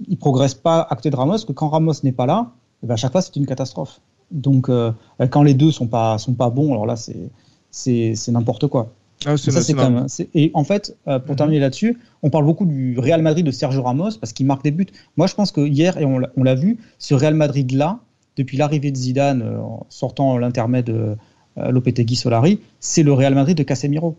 [0.08, 2.52] il progresse pas à côté de Ramos que quand Ramos n'est pas là
[2.84, 4.92] eh ben, à chaque fois c'est une catastrophe donc euh,
[5.30, 7.30] quand les deux sont pas sont pas bons alors là c'est
[7.70, 8.94] c'est c'est n'importe quoi
[9.26, 10.08] Ah, ça, c'est quand même.
[10.34, 11.38] Et en fait, euh, pour Mhm.
[11.38, 14.72] terminer là-dessus, on parle beaucoup du Real Madrid de Sergio Ramos parce qu'il marque des
[14.72, 14.88] buts.
[15.16, 18.00] Moi, je pense que hier, et on l'a- vu, ce Real Madrid-là,
[18.36, 21.16] depuis l'arrivée de Zidane, euh, en sortant l'intermède de
[21.60, 24.18] euh, Lopetegui Solari, c'est le Real Madrid de Casemiro.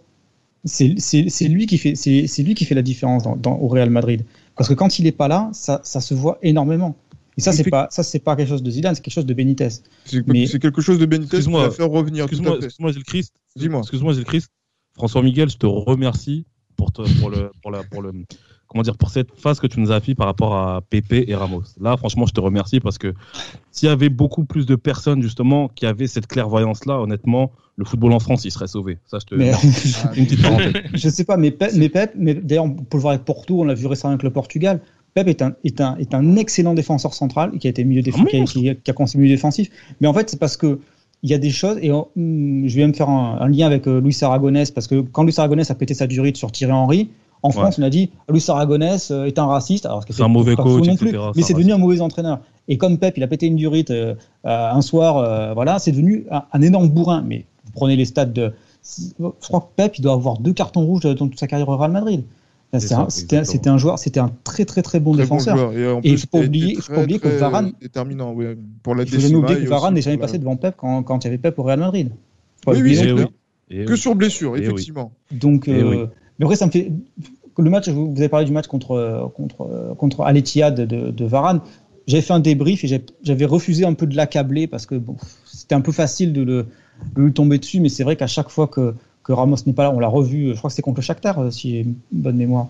[0.65, 3.91] C'est lui qui fait c'est c'est lui qui fait la différence dans, dans- au Real
[3.91, 4.23] Madrid.
[4.57, 6.95] Parce que quand il est pas là, ça, ça se voit énormément.
[7.39, 9.33] Et ça, c'est pas ça, c'est pas quelque chose de Zidane, c'est quelque chose de
[9.33, 9.69] Benitez.
[10.05, 11.69] C'est Mais- c'est quelque chose de Benitez qui Excuse-moi.
[11.69, 12.27] va faire revenir.
[12.27, 12.67] tout Excuse-moi, à fait.
[12.67, 13.35] excuse-moi, Gilles Christ.
[13.57, 13.81] Dis-moi.
[13.81, 14.49] Excuse-moi, Gilles Christ.
[14.95, 16.45] François Miguel, je te remercie
[16.77, 18.13] pour, te- pour, le, pour, la, pour le,
[18.73, 21.35] comment dire, pour cette phase que tu nous as fait par rapport à Pépé et
[21.35, 21.63] Ramos.
[21.81, 23.13] Là, franchement, je te remercie parce que
[23.71, 28.13] s'il y avait beaucoup plus de personnes, justement, qui avaient cette clairvoyance-là, honnêtement, le football
[28.13, 28.99] en France, il serait sauvé.
[29.07, 29.35] Ça, je te.
[29.35, 29.51] Mais
[30.17, 30.73] Une petite parenthèse.
[30.95, 33.61] je sais pas, mais Pep, mais Pep, mais d'ailleurs, on peut le voir avec Porto,
[33.61, 34.81] on l'a vu récemment avec le Portugal.
[35.15, 38.27] Pep est un, est un, est un excellent défenseur central qui a été milieu défensif,
[38.29, 38.59] Ah, qui, a- monstre.
[38.61, 39.71] qui a- qui a conseillé milieu défensif.
[40.01, 40.81] Mais en fait, c'est parce que
[41.23, 43.67] il y a des choses, et on- hum, je vais même faire un, un lien
[43.67, 46.73] avec euh, Luis Aragonès, parce que quand Luis Aragonès a pété sa durite sur Thierry
[46.73, 47.11] Henry,
[47.43, 50.55] en France, on a dit Luis Aragonès euh, est un raciste, alors C'est un mauvais
[50.57, 52.41] coach, non etc., plus, c'est mais c'est devenu un mauvais entraîneur.
[52.69, 54.15] Et comme Pep, il a pété une durite euh,
[54.47, 57.23] euh, un soir, euh, voilà, c'est devenu un, un énorme bourrin.
[57.27, 58.53] Mais vous prenez les stades de,
[58.85, 61.77] je crois que Pep, il doit avoir deux cartons rouges dans toute sa carrière au
[61.77, 62.23] Real Madrid.
[62.75, 65.57] Un- C'était un joueur, c'était un très très très bon Très bon défenseur.
[65.59, 65.73] joueur.
[65.77, 67.73] Et, en Et plus, faut pas il oublier- faut très, pas oublier que très Varane-
[67.83, 70.75] Déterminant, ouais, pour la Il faut oublier que Varane aussi, n'est jamais passé devant Pep
[70.79, 72.11] quand, quand il y avait Pep au Real Madrid.
[72.65, 73.15] Faut Oui, oui, clair.
[73.17, 73.27] plus.
[73.69, 74.65] Et Que sur blessure, Eh oui.
[74.67, 75.13] effectivement.
[75.33, 75.97] Donc, Eh euh, oui.
[76.39, 76.91] Mais après, ça me fait.
[77.59, 81.61] Le match, vous avez parlé du match contre, contre, contre Al-Ittihad de, de Varane.
[82.07, 85.75] J'avais fait un débrief et j'avais refusé un peu de l'accabler parce que bon, c'était
[85.75, 86.67] un peu facile de le,
[87.15, 89.85] de lui tomber dessus, mais c'est vrai qu'à chaque fois que, que Ramos n'est pas
[89.85, 91.95] là, on l'a revu, je crois que c'était contre le Shakhtar, euh, si j'ai une
[92.11, 92.69] bonne mémoire,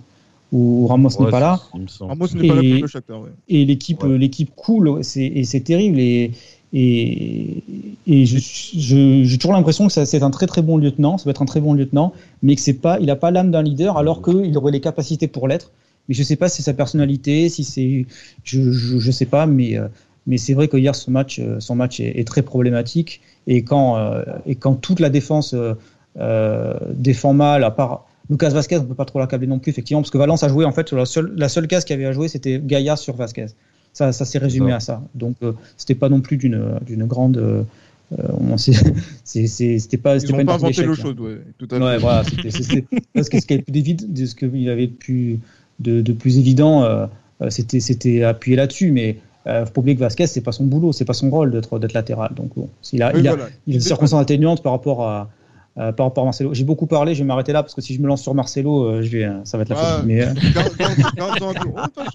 [0.53, 1.61] où Ramos Ouais, n'est pas là.
[2.01, 3.20] Ramos n'est pas là Et- pour le Shakhtar.
[3.22, 3.29] ouais.
[3.48, 4.11] et l'équipe Ouais.
[4.11, 6.33] euh, l'équipe coule c'est et c'est terrible et
[6.72, 7.62] et,
[8.06, 11.46] et j'ai toujours l'impression que c'est un très très bon lieutenant ça peut être un
[11.46, 14.56] très bon lieutenant mais que c'est pas il a pas l'âme d'un leader alors qu'il
[14.56, 15.70] aurait les capacités pour l'être
[16.08, 18.06] mais je sais pas si c'est sa personnalité si c'est
[18.44, 19.88] je, je je sais pas mais euh,
[20.26, 23.96] mais c'est vrai que hier ce match euh, son match est, très problématique et quand
[23.96, 25.74] euh, et quand toute la défense euh,
[26.18, 30.00] euh, défend mal à part Lucas Vasquez, on peut pas trop l'accabler non plus, effectivement,
[30.00, 32.12] parce que Valence a joué en fait la seule, la seule case qu'il avait à
[32.12, 33.46] jouer, c'était Gaïa sur Vasquez.
[33.92, 34.76] Ça, ça s'est résumé Ça.
[34.76, 35.02] à ça.
[35.14, 37.37] Donc, euh, c'était pas non plus d'une d'une grande.
[37.37, 37.62] euh,
[38.18, 38.72] euh, on s'est-
[39.24, 40.16] c'est- c'est- c'était pas.
[40.16, 41.83] Ils une pas partie inventé l'eau chaude, ouais, tout à fait.
[41.85, 45.40] Ouais, voilà, c'était c'était- parce que ce qu'il avait de plus,
[45.81, 47.07] de, de plus évident, euh,
[47.42, 50.64] euh, c'était c'était appuyer là-dessus, mais euh, faut pas oublier que Vasquez, c'est pas son
[50.64, 52.33] boulot, c'est pas son rôle d'être d'être latéral.
[52.35, 53.50] Donc bon, il a, Oui, il a, voilà.
[53.66, 55.24] il a des circonstances atténuantes par rapport à euh,
[55.74, 56.52] par rapport à Marcelo.
[56.52, 58.85] J'ai beaucoup parlé, je vais m'arrêter là parce que si je me lance sur Marcelo,
[58.85, 59.96] euh, je vais, euh, ça va être la Ah.
[60.00, 60.14] folie.
[60.14, 60.35] Mais, euh,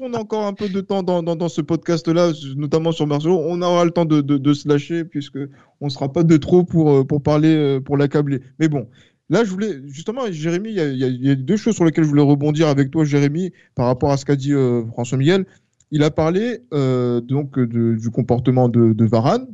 [0.02, 3.40] on a encore un peu de temps dans, dans, dans ce podcast-là, notamment sur Marcelo.
[3.46, 5.40] On aura le temps de, de, de se lâcher, puisque
[5.82, 8.42] on ne sera pas de trop pour, euh, pour parler, euh, pour l'accabler.
[8.60, 8.88] Mais bon,
[9.30, 12.10] là, je voulais, justement, Jérémy, il y, a- y y deux choses sur lesquelles je
[12.10, 15.46] voulais rebondir avec toi, Jérémy, par rapport à ce qu'a dit euh, François Miguel.
[15.92, 19.48] Il a parlé euh, donc de- du comportement de, de Varane.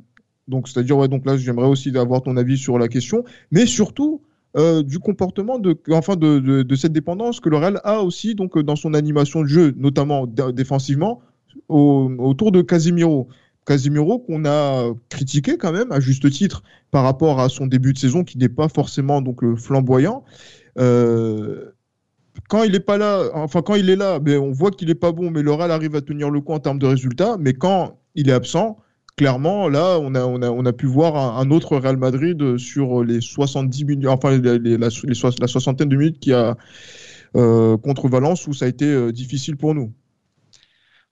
[0.48, 4.22] Donc, c'est-à-dire, ouais, donc là, j'aimerais aussi avoir ton avis sur la question, mais surtout
[4.58, 8.94] euh, du comportement de, enfin, de, cette dépendance que le a aussi donc dans son
[8.94, 11.22] animation de jeu, notamment dé- défensivement,
[11.70, 13.28] au- autour de Casemiro.
[13.66, 17.98] Casemiro qu'on a critiqué quand même à juste titre par rapport à son début de
[17.98, 20.24] saison qui n'est pas forcément donc euh, flamboyant.
[20.78, 21.72] Euh,
[22.50, 24.96] quand il est pas là, enfin quand il est là, ben, on voit qu'il est
[24.96, 27.38] pas bon, mais le arrive à tenir le coup en termes de résultats.
[27.40, 28.78] Mais quand il est absent,
[29.18, 32.58] clairement, là, on a, on a, on a pu voir un, un autre Real Madrid
[32.58, 36.32] sur les 70 minutes, enfin les, les- la, les soix- la soixantaine de minutes qu'il
[36.32, 36.56] y a
[37.36, 39.94] euh, contre Valence où ça a été euh, difficile pour nous.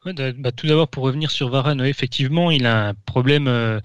[0.06, 3.48] Ouais, bah, bah, tout d'abord, pour revenir sur Varane, ouais, effectivement, il a un problème,
[3.48, 3.80] euh,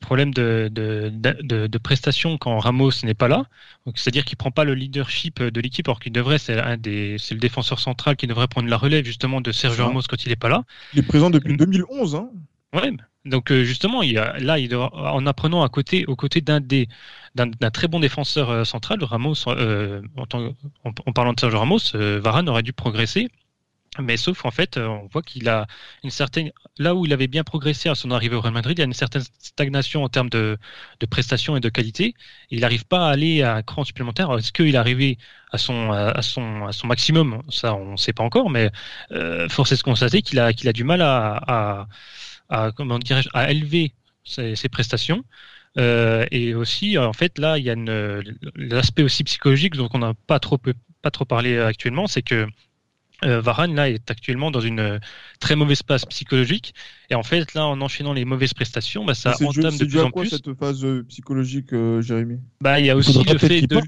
[0.00, 1.10] problème de, de,
[1.42, 3.46] de, de prestation quand Ramos n'est pas là.
[3.94, 8.16] C'est-à-dire qu'il prend pas le leadership de l'équipe, alors qu'il devrait, c'est le défenseur central
[8.16, 9.84] qui devrait prendre la relève justement de Sergio.
[9.84, 10.64] Ramos quand il n'est pas là.
[10.94, 11.58] Il est présent depuis Mm.
[11.58, 12.14] 2011.
[12.14, 12.30] Hein.
[12.74, 12.92] Ouais.
[13.24, 16.60] Donc euh, justement, il y a, là, il en apprenant à côté, aux côtés d'un
[16.60, 16.88] des,
[17.36, 20.54] d'un, très bon défenseur euh, central, Ramos, euh, en, tant-
[20.84, 23.28] en, en parlant de Sergio Ramos, euh, Varane aurait dû progresser.
[24.00, 25.66] Mais sauf qu'en fait, on voit qu'il a
[26.02, 28.80] une certaine, là où il avait bien progressé à son arrivée au Real Madrid, il
[28.80, 30.58] y a une certaine stagnation en termes de,
[31.00, 32.14] de prestations et de qualité.
[32.50, 34.32] Il n'arrive pas à aller à un cran supplémentaire.
[34.38, 35.18] Est-ce qu'il est arrivé
[35.50, 37.42] à son, à son, à son maximum?
[37.50, 38.70] Ça, on ne sait pas encore, mais
[39.50, 41.88] force est de constater qu'il a, qu'il a du mal à, à,
[42.52, 45.24] à, comment dirais-je, à élever ses, ses prestations.
[45.78, 47.76] Euh, et aussi, en fait, là, il y a
[48.56, 50.58] l'aspect aussi psychologique, donc on n'a pas trop,
[51.02, 52.46] pas trop parlé actuellement, c'est que
[53.24, 54.98] euh, Varane là est actuellement dans une
[55.38, 56.74] très mauvaise passe psychologique.
[57.10, 60.06] Et en fait là en enchaînant les mauvaises prestations bah, ça entame de plus à
[60.06, 60.30] en quoi plus.
[60.30, 62.40] cette phase euh, psychologique, euh, Jérémy?
[62.60, 63.80] Bah il y a aussi le fait qu'il de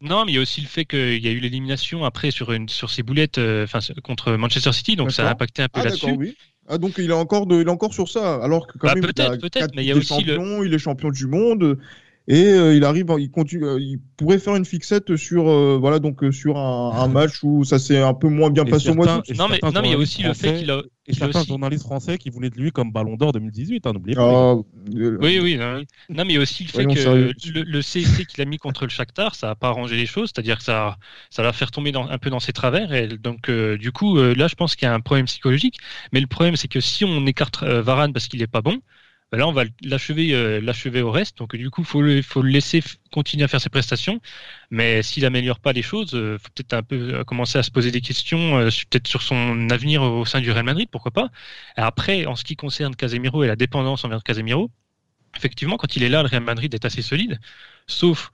[0.00, 2.52] non mais il y a aussi le fait qu'il y a eu l'élimination après sur
[2.52, 5.80] une sur ses boulettes euh, enfin contre Manchester City donc ça a impacté un peu
[5.80, 6.12] Ah là-dessus.
[6.12, 6.34] oui.
[6.66, 8.92] Ah donc il est encore de, il est encore sur ça, alors que quand Bah,
[8.92, 10.78] même il peut-être, a peut-être, quatre mais il y a aussi le- champions, il est
[10.78, 11.78] champion du monde
[12.26, 15.98] et euh, il arrive, il continue, euh, il pourrait faire une fixette sur euh, voilà
[15.98, 18.88] donc euh, sur un, un match où ça s'est un peu moins bien Et passé
[18.90, 19.24] au mois d'août.
[19.36, 21.40] non mais non mais il y a aussi le fait qu'il a Et a certains
[21.40, 24.22] aussi- journalistes français qui voulaient de lui comme Ballon d'Or 2018, hein, n'oubliez pas.
[24.22, 24.56] Ah,
[24.96, 25.56] euh, Oui, oui.
[25.58, 27.32] Non, mais il y a aussi le fait Voyons que sérieux.
[27.54, 30.30] le, le CSC qu'il a mis contre le Shakhtar, ça n'a pas arrangé les choses.
[30.34, 30.96] C'est-à-dire que ça,
[31.28, 32.92] ça va faire tomber dans- un peu dans ses travers.
[32.94, 35.76] Et donc, euh, du coup, euh, là, je pense qu'il y a un problème psychologique.
[36.12, 38.78] Mais le problème, c'est que si on écarte euh, Varane parce qu'il n'est pas bon,
[39.32, 41.38] ben là, on va l'achever, euh, l'achever au reste.
[41.38, 44.20] Donc, du coup, le, faut le laisser continuer à faire ses prestations.
[44.70, 47.70] Mais s'il améliore pas les choses, euh, faut peut-être un peu euh, commencer à se
[47.70, 51.30] poser des questions, euh, peut-être sur son avenir au sein du Real Madrid, pourquoi pas.
[51.76, 54.70] Après, en ce qui concerne Casemiro et la dépendance envers Casemiro,
[55.36, 57.40] effectivement, quand il est là, le Real Madrid est assez solide,
[57.86, 58.30] sauf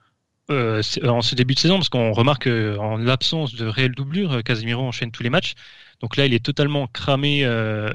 [0.51, 4.33] euh, en ce début de saison, parce qu'on remarque euh, en l'absence de réelle doublure,
[4.33, 5.55] euh, Casemiro enchaîne tous les matchs.
[6.01, 7.45] Donc là, il est totalement cramé.
[7.45, 7.91] Euh,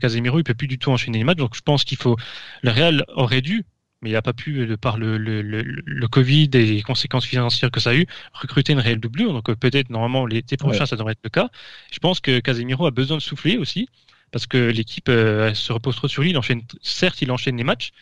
[0.00, 1.38] Casemiro, il peut plus du tout enchaîner les matchs.
[1.38, 2.16] Donc je pense qu'il faut.
[2.62, 3.64] Le Real aurait dû,
[4.02, 7.24] mais il n'a pas pu, de par le, le, le, le Covid et les conséquences
[7.24, 9.32] financières que ça a eu, recruter une réelle doublure.
[9.32, 11.48] Donc peut-être normalement l'été prochain, ça devrait être le cas.
[11.90, 13.88] Je pense que Casemiro a besoin de souffler aussi,
[14.32, 16.30] parce que l'équipe euh, se repose trop sur lui.
[16.30, 17.92] Il enchaîne, certes, il enchaîne les matchs,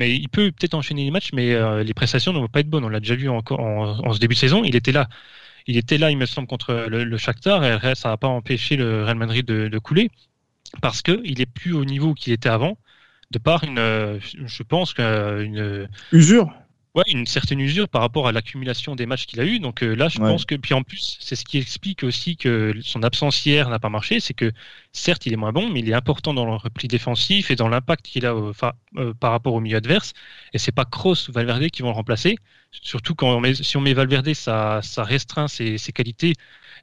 [0.00, 2.70] mais il peut peut-être enchaîner les matchs, mais euh, les prestations ne vont pas être
[2.70, 2.86] bonnes.
[2.86, 4.64] On l'a déjà vu encore en, ce début de saison.
[4.64, 5.08] Il était là.
[5.66, 9.04] Il était là, il me semble, contre le, Shakhtar, et ça n'a pas empêché le
[9.04, 10.10] Real Madrid de, couler,
[10.80, 12.78] parce qu'il est plus au niveau qu'il était avant,
[13.30, 16.50] de par une, euh, je pense qu'une Usure.
[16.96, 19.60] Ouais, une certaine usure par rapport à l'accumulation des matchs qu'il a eu.
[19.60, 20.26] Donc euh, là, je Ouais.
[20.26, 23.78] pense que puis en plus, c'est ce qui explique aussi que son absence hier n'a
[23.78, 24.50] pas marché, c'est que
[24.92, 27.68] certes, il est moins bon, mais il est important dans le repli défensif et dans
[27.68, 30.14] l'impact qu'il a au- enfin, euh, par rapport au milieu adverse.
[30.52, 32.36] Et c'est pas Kroos ou Valverde qui vont le remplacer.
[32.72, 36.32] Surtout quand on met, si on met Valverde, ça, ça restreint ses, ses qualités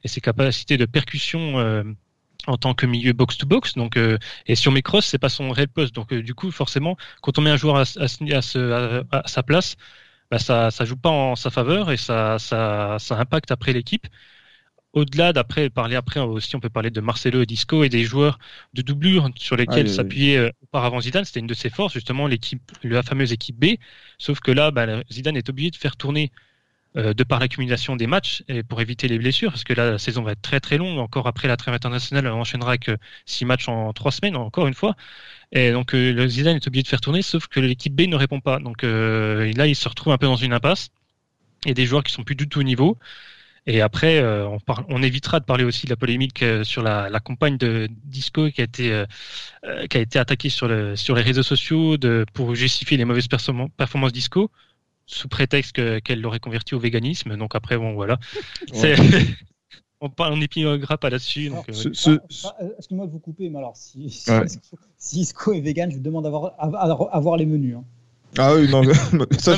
[0.04, 1.58] et ses capacités de percussion.
[1.58, 1.82] euh,
[2.46, 5.50] en tant que milieu box-to-box, donc euh, et si on met Cross, c'est pas son
[5.50, 8.32] réel poste, donc euh, du coup forcément, quand on met un joueur à, à ce-
[8.34, 9.76] à ce- à- à sa place,
[10.30, 14.06] bah, ça ça joue pas en sa faveur et ça ça, ça impacte après l'équipe.
[14.92, 18.38] au-delà d'après parler après aussi, on peut parler de Marcelo et Disco et des joueurs
[18.74, 21.24] de doublure sur lesquels s'appuyait auparavant Zidane.
[21.24, 23.76] C'était une de ses forces, justement, l'équipe, la fameuse équipe B.
[24.18, 26.32] Sauf que là, bah, Zidane est obligé de faire tourner
[26.98, 29.98] euh, de par l'accumulation des matchs et pour éviter les blessures, parce que là, la
[29.98, 30.98] saison va être très très longue.
[30.98, 32.90] Encore après la trêve internationale, on enchaînera avec
[33.24, 34.96] six matchs en trois semaines, encore une fois.
[35.52, 38.16] Et donc, euh, le Zidane est obligé de faire tourner, sauf que l'équipe B ne
[38.16, 38.58] répond pas.
[38.58, 40.90] Donc euh, là, il se retrouve un peu dans une impasse.
[41.64, 42.98] Il y a des joueurs qui sont plus du tout au niveau.
[43.66, 44.22] Et après,
[44.88, 48.64] on, évitera de parler aussi de la polémique sur la, campagne de Disco qui a
[48.64, 49.04] été,
[50.18, 51.96] attaquée sur, le, sur les réseaux sociaux
[52.32, 54.50] pour justifier les mauvaises performances Disco
[55.08, 57.36] sous prétexte qu'elle l'aurait converti au véganisme.
[57.36, 58.18] Donc après, bon, voilà.
[60.00, 61.50] on parle en épigramme pas là-dessus.
[61.50, 61.62] Euh,
[62.78, 64.10] excuse-moi de vous couper, mais alors si,
[64.98, 67.76] si, Isco est vegan, je vous demande d'avoir avoir les menus.
[67.76, 67.84] Hein.
[68.36, 68.82] Ah oui, non,
[69.38, 69.56] ça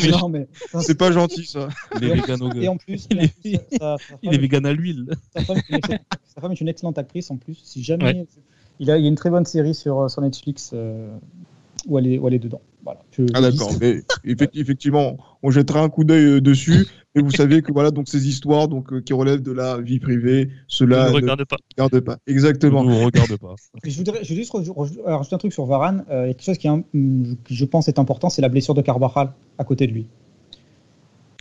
[0.80, 1.68] c'est pas gentil ça.
[1.96, 5.10] Il est vegan Et en plus, il est, vegan à l'huile.
[5.34, 7.58] Sa, femme est une excellente actrice en plus.
[7.64, 8.26] Si jamais,
[8.78, 11.12] il, a, il y a une très bonne série sur, sur Netflix euh,
[11.88, 12.62] où, elle est, où elle est dedans
[13.34, 16.86] ah d'accord, mais effectivement, on jettera un coup d'œil euh, dessus.
[17.16, 19.98] Et vous savez que voilà, donc ces histoires donc euh, qui relèvent de la vie
[19.98, 21.56] privée, cela ne regarde pas.
[21.76, 22.18] Regarde pas.
[22.28, 22.84] Exactement.
[22.84, 23.54] Ne regarde pas.
[23.84, 24.52] je voudrais je juste
[25.04, 26.04] rajouter un truc sur Varane.
[26.10, 26.68] Euh, il y a quelque chose qui,
[27.50, 30.06] je pense est important, c'est la blessure de Carvajal à côté de lui.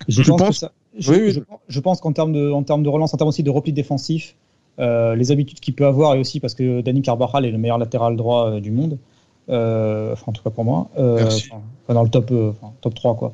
[0.08, 0.65] Je, pense,
[0.97, 4.36] je, pense qu'en termes de en termes de relance, en termes aussi de repli défensif,
[4.80, 8.15] les habitudes qu'il peut avoir et aussi parce que Danny Carvajal est le meilleur latéral
[8.15, 8.97] droit du monde.
[9.49, 10.89] Euh, enfin, en tout cas pour moi.
[10.97, 11.29] Euh,
[11.88, 13.33] dans le top, euh, top 3, quoi.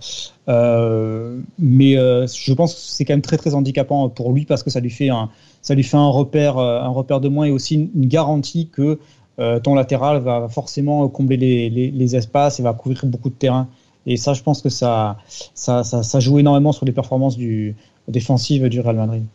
[1.60, 4.80] mais je pense que c'est quand même très, très handicapant pour lui parce que ça
[4.80, 5.30] lui fait un,
[5.62, 9.00] ça lui fait un repère, un repère de moins et aussi une, garantie que
[9.64, 13.68] ton latéral va forcément combler les, les, espaces et va couvrir beaucoup de terrain.
[14.06, 15.18] Et ça, je pense que ça,
[15.54, 17.76] ça, ça, ça joue énormément sur les performances du,
[18.08, 19.26] défensives du Real Madrid.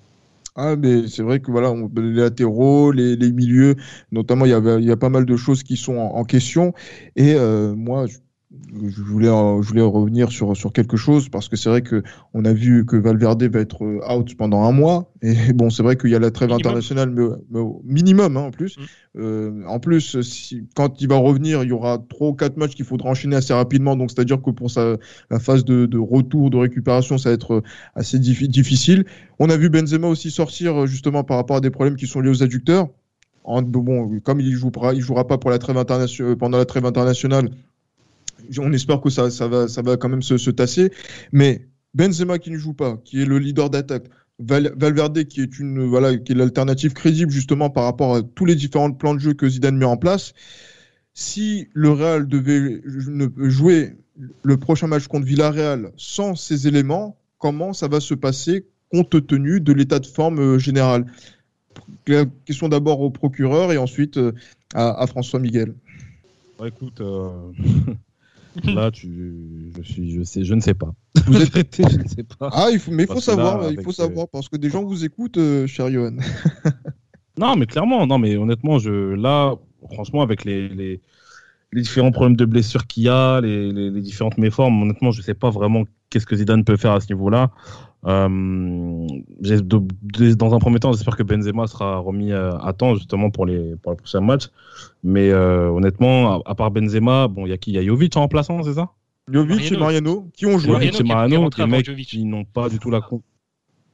[0.63, 3.77] Ah, mais c'est vrai que voilà, on, les latéraux, les, les milieux,
[4.13, 6.75] notamment, il y, il y a pas mal de choses qui sont en, question.
[7.17, 8.19] Et euh, moi, je
[8.51, 12.03] voulais, je voulais revenir sur, sur quelque chose parce que c'est vrai que
[12.35, 15.13] on a vu que Valverde va être euh, out pendant un mois.
[15.23, 17.11] Et bon c'est vrai qu'il y a la trêve internationale
[17.51, 18.77] mais, au minimum hein, en plus.
[18.77, 18.83] Mm.
[19.19, 22.75] euh, en plus si, quand il va revenir il y aura trois ou quatre matchs
[22.75, 23.95] qu'il faudra enchaîner assez rapidement.
[23.95, 24.97] Donc c'est à dire que pour sa
[25.31, 27.63] la phase de, de, retour de récupération ça va être euh,
[27.95, 29.05] assez difficile.
[29.39, 32.31] On a vu Benzema aussi sortir justement par rapport à des problèmes qui sont liés
[32.31, 32.89] aux adducteurs.
[33.45, 37.51] Bon comme il jouera il jouera pas pour la trêve internationale pendant la trêve internationale
[38.59, 40.93] on espère que ça, va, quand même se, tasser.
[41.33, 44.05] Mais Benzema qui ne joue pas, qui est le leader d'attaque,
[44.39, 45.91] Valverde qui est une
[46.31, 49.85] l'alternative crédible justement par rapport à tous les différents plans de jeu que Zidane met
[49.85, 50.33] en place.
[51.13, 52.81] Si le Real devait
[53.37, 53.97] jouer
[54.43, 59.61] le prochain match contre Villarreal sans ces éléments, comment ça va se passer compte tenu
[59.61, 61.07] de l'état de forme euh, général?
[62.45, 64.33] Question d'abord au procureur et ensuite euh,
[64.75, 65.75] à, François Miguel.
[66.59, 67.31] Bah, écoute, euh,
[68.65, 70.93] Là, tu, je suis, je sais, je ne sais pas.
[71.27, 72.51] Vous êtes traité, je ne sais pas.
[72.53, 75.05] Ah, il faut, mais il faut savoir, il faut savoir parce que des gens vous
[75.05, 76.17] écoutent, euh, cher Johan.
[77.39, 79.55] non, mais clairement, non, mais honnêtement, je, là,
[79.93, 81.01] franchement, avec les, les,
[81.73, 85.21] les différents problèmes de blessures qu'il y a, les, les, les, différentes méformes, honnêtement, je
[85.21, 87.51] ne sais pas vraiment qu'est-ce que Zidane peut faire à ce niveau-là.
[88.07, 89.07] Euh,
[90.37, 93.77] dans un premier temps, j'espère que Benzema sera remis euh, à temps justement pour les,
[93.77, 94.49] pour les prochains matchs.
[95.03, 97.71] Mais euh, honnêtement, à, part Benzema, bon, il y a qui?
[97.71, 98.91] Il y a Jovic en remplaçant, c'est ça?
[99.31, 100.73] Jovic et Mariano qui ont joué.
[100.73, 103.01] Jovic et Mariano, des mecs qui n'ont pas du tout la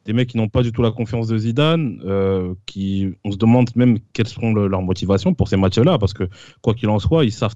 [0.07, 3.37] des mecs qui n'ont pas du tout la confiance de Zidane, euh, qui on se
[3.37, 6.25] demande même quelles seront leurs motivations pour ces matchs-là, parce que
[6.63, 7.55] quoi qu'il en soit, ils savent,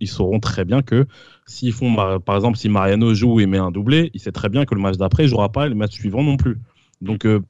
[0.00, 1.06] ils sauront très bien que
[1.46, 4.64] s'ils font, par exemple, si Mariano joue et met un doublé, il sait très bien
[4.64, 6.58] que le match d'après, il jouera pas et le match suivant non plus.
[7.02, 7.40] Donc euh,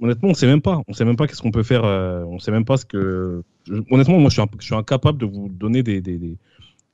[0.00, 2.38] honnêtement, on sait même pas, on sait même pas qu'est-ce qu'on peut faire, euh, on
[2.38, 3.42] sait même pas ce que.
[3.90, 6.00] Honnêtement, moi, je suis, incapable de vous donner des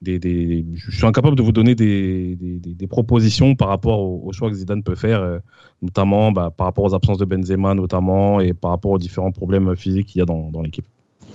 [0.02, 4.56] des, je suis incapable de vous donner des, des propositions par rapport au, choix que
[4.56, 5.38] Zidane peut faire, euh,
[5.82, 9.74] notamment bah, par rapport aux absences de Benzema, notamment, et par rapport aux différents problèmes
[9.76, 10.87] physiques qu'il y a dans, dans l'équipe.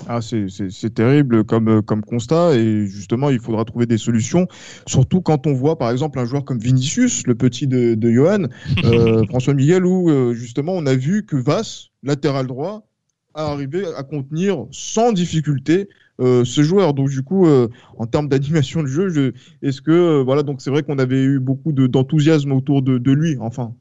[0.07, 4.47] Ah, c'est terrible comme, comme constat et justement il faudra trouver des solutions,
[4.87, 8.45] surtout quand on voit par exemple un joueur comme Vinicius, le petit de, de Johan,
[8.83, 12.87] euh, François Miguel, où euh, justement on a vu que Vass, latéral droit,
[13.33, 15.87] a arrivé à contenir sans difficulté
[16.21, 16.93] euh, ce joueur.
[16.93, 17.67] Donc du coup, euh,
[17.97, 21.39] en termes d'animation de jeu, est-ce que euh, voilà, donc c'est vrai qu'on avait eu
[21.39, 23.37] beaucoup d'enthousiasme autour de, lui.
[23.39, 23.73] Enfin,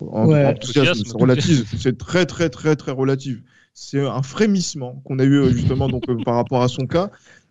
[0.00, 1.74] enthousiasme, c'est relatif.
[1.78, 3.40] C'est très très très très relatif.
[3.72, 7.10] C'est un frémissement qu'on a eu justement donc par rapport à son cas.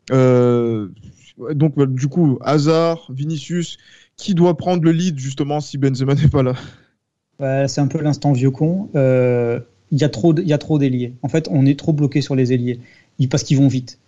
[0.09, 3.77] donc du coup, Hazard, Vinicius,
[4.17, 7.67] qui doit prendre le lead justement si Benzema n'est pas là?
[7.67, 8.89] C'est un peu l'instant vieux con.
[9.93, 11.13] Il y a trop, il y a trop d'ailiers.
[11.21, 12.79] En fait, on est trop bloqué sur les ailiers
[13.29, 13.99] parce qu'ils vont vite.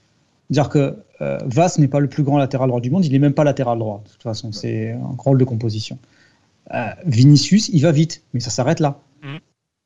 [0.49, 3.19] Dire que euh, Vass n'est pas le plus grand latéral droit du monde, il n'est
[3.19, 4.01] même pas latéral droit.
[4.03, 5.97] De toute façon, c'est un rôle de composition.
[6.73, 8.99] Euh, Vinicius, il va vite, mais ça s'arrête là.
[9.23, 9.38] Mm.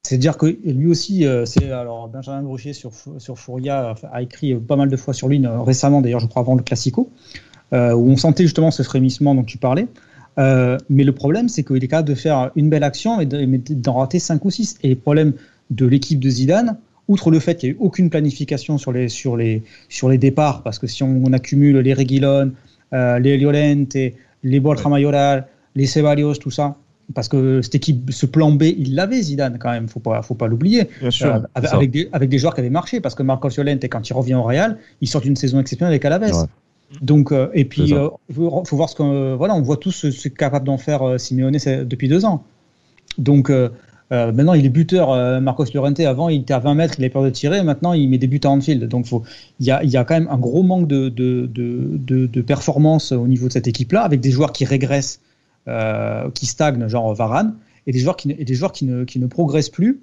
[0.04, 4.78] C'est-à-dire que lui aussi, euh, c'est alors Benjamin Brochet sur sur Fouria a écrit pas
[4.78, 7.10] mal de fois sur lui récemment, d'ailleurs, je crois avant le Classico,
[7.74, 9.88] où on sentait justement ce frémissement dont tu parlais.
[10.38, 14.20] mais le problème, c'est qu'il est capable de faire une belle action et d'en rater
[14.20, 14.80] 5 ou 6.
[14.84, 15.34] Et le problème
[15.70, 16.78] de l'équipe de Zidane,
[17.10, 20.18] outre le fait qu'il n'y a eu aucune planification sur les, sur les, sur les
[20.18, 22.52] départs, parce que si on, accumule les Reguilon,
[22.94, 23.98] euh, les Llorente,
[24.44, 26.76] les Borja Mayoral, les Ceballos, tout ça,
[27.14, 30.36] parce que cette équipe, ce plan B, il l'avait Zidane quand même, faut pas, faut
[30.36, 30.88] pas l'oublier.
[31.02, 34.14] Euh, avec, des, avec des joueurs qui avaient marché, parce que Marcos Llorente, quand il
[34.14, 36.48] revient au Real, il sort d'une saison exceptionnelle avec Alaves.
[37.02, 37.96] Donc, euh, et puis, il
[38.36, 41.58] faut, faut, voir ce qu'on, voilà, on voit tous ce, ce capable d'en faire Simeone
[41.86, 42.44] depuis deux ans.
[43.18, 43.52] Donc,
[44.12, 45.12] euh, maintenant, il est buteur.
[45.12, 47.62] Euh, Marcos Llorente, avant, il était à 20 mètres, il avait peur de tirer.
[47.64, 48.84] Maintenant, il met des buts à Anfield.
[48.86, 49.06] Donc,
[49.60, 53.12] il y a, y a, quand même un gros manque de, de, de, de performance
[53.12, 55.22] au niveau de cette équipe-là, avec des joueurs qui régressent,
[55.68, 57.56] euh, qui stagnent, genre Varane,
[57.86, 60.02] et des joueurs qui, et des joueurs qui, ne, qui ne progressent plus.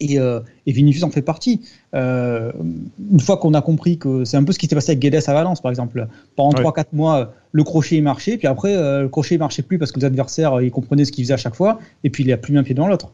[0.00, 1.60] Et, et, Vinicius en fait partie.
[1.92, 5.22] Une fois qu'on a compris que c'est un peu ce qui s'est passé avec Guedes
[5.28, 6.08] à Valence, par exemple.
[6.34, 10.04] Pendant 3-4 mois, le crochet marchait, puis après, le crochet marchait plus parce que les
[10.04, 12.64] adversaires ils comprenaient ce qu'ils faisaient à chaque fois, et puis il a plus un
[12.64, 13.12] pied dans l'autre.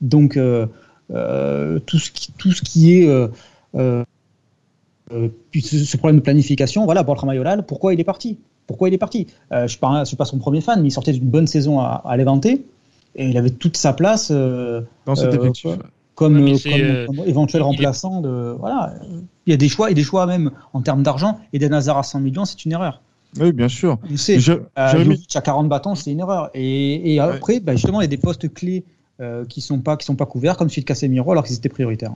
[0.00, 0.66] Donc, euh,
[1.12, 4.04] euh, tout, ce qui, tout ce qui est euh,
[5.10, 8.38] ce, problème de planification, voilà, Borja Mayoral, pourquoi il est parti?
[8.66, 9.28] Pourquoi il est parti?
[9.50, 12.16] Je ne suis, pas son premier fan, mais il sortait d'une bonne saison à, à
[12.16, 12.60] Levante et
[13.16, 15.78] il avait toute sa place dans cet effectif.
[16.16, 18.94] Comme, éventuel remplaçant de voilà.
[19.46, 21.98] Il y a des choix et des choix même en termes d'argent et des Nazar
[21.98, 23.02] à 100 millions c'est une erreur.
[23.38, 23.98] Oui bien sûr.
[24.16, 24.38] C'est
[24.74, 26.50] à 40 bâtons c'est une erreur.
[26.54, 28.95] Et, après bah, justement il y a des postes clés euh,
[29.48, 32.14] qui sont pas qui sont pas couverts comme celui de Casemiro alors qu'ils étaient prioritaires.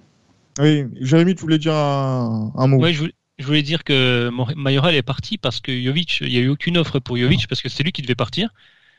[0.58, 2.82] Oui, Jérémy, tu voulais dire un, mot?
[2.82, 6.48] Oui, je voulais, dire que Mayoral est parti parce que Jovic, il n'y a eu
[6.48, 8.50] aucune offre pour Jovic parce que c'est lui qui devait partir.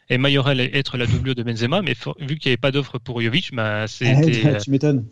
[0.10, 3.22] Et Mayoral être la doublure de Benzema, mais vu qu'il n'y avait pas d'offre pour
[3.22, 4.58] Jovic, bah, c'était.
[4.58, 5.06] tu m'étonnes.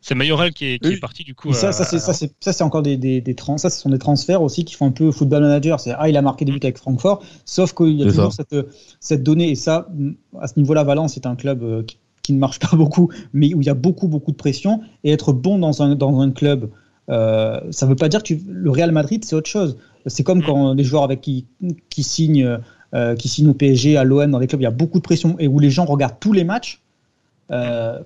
[0.00, 1.52] C'est Mayoral qui est, qui est parti du coup.
[1.52, 4.74] ça, ça c'est encore des, des, des trans, ça, ce sont des transferts aussi qui
[4.74, 5.80] font un peu football manager.
[5.80, 8.54] C'est ah, il a marqué des buts avec Francfort, sauf qu'il y a toujours cette,
[9.00, 9.88] cette donnée et ça,
[10.40, 13.54] à ce niveau-là, Valence est un club euh, qui qui ne marche pas beaucoup, mais
[13.54, 14.80] où il y a beaucoup, beaucoup de pression.
[15.04, 16.70] Et être bon dans un, dans un club,
[17.08, 19.76] euh, ça ne veut pas dire que le Real Madrid, c'est autre chose.
[20.06, 21.46] C'est comme quand les joueurs avec qui,
[21.88, 22.58] qui, signent,
[22.94, 25.04] euh, qui signent au PSG, à l'OM, dans des clubs, il y a beaucoup de
[25.04, 26.82] pression et où les gens regardent tous les matchs.
[27.50, 28.00] Euh,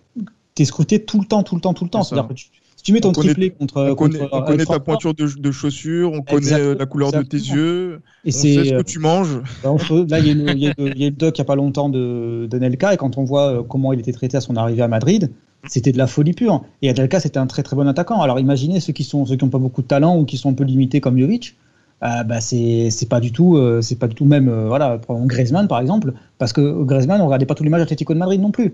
[0.54, 2.02] tu es scruté tout le temps, tout le temps, tout le temps.
[2.02, 2.48] C'est-à-dire que tu,
[2.89, 3.86] tu mets ton triplé contre.
[3.91, 8.01] On connaît, on connaît ta pointure de, chaussures, on connaît la couleur de tes yeux,
[8.24, 9.41] et on sait ce que tu manges.
[9.62, 12.97] Là, il y, a le doc il n'y a pas longtemps de, de Nelka, et
[12.97, 15.30] quand on voit euh, comment il était traité à son arrivée à Madrid,
[15.66, 16.64] c'était de la folie pure.
[16.80, 18.22] Et Nelka, c'était un très très bon attaquant.
[18.22, 20.51] Alors imaginez ceux qui sont ceux qui n'ont pas beaucoup de talent ou qui sont
[20.51, 21.57] un peu limités comme Jovic.
[22.05, 25.66] Euh, bah c'est pas du tout euh, c'est pas du tout même euh, voilà Griezmann
[25.66, 28.53] par exemple parce que Griezmann on regardait pas tous les matchs d'Atlético de Madrid non
[28.53, 28.72] plus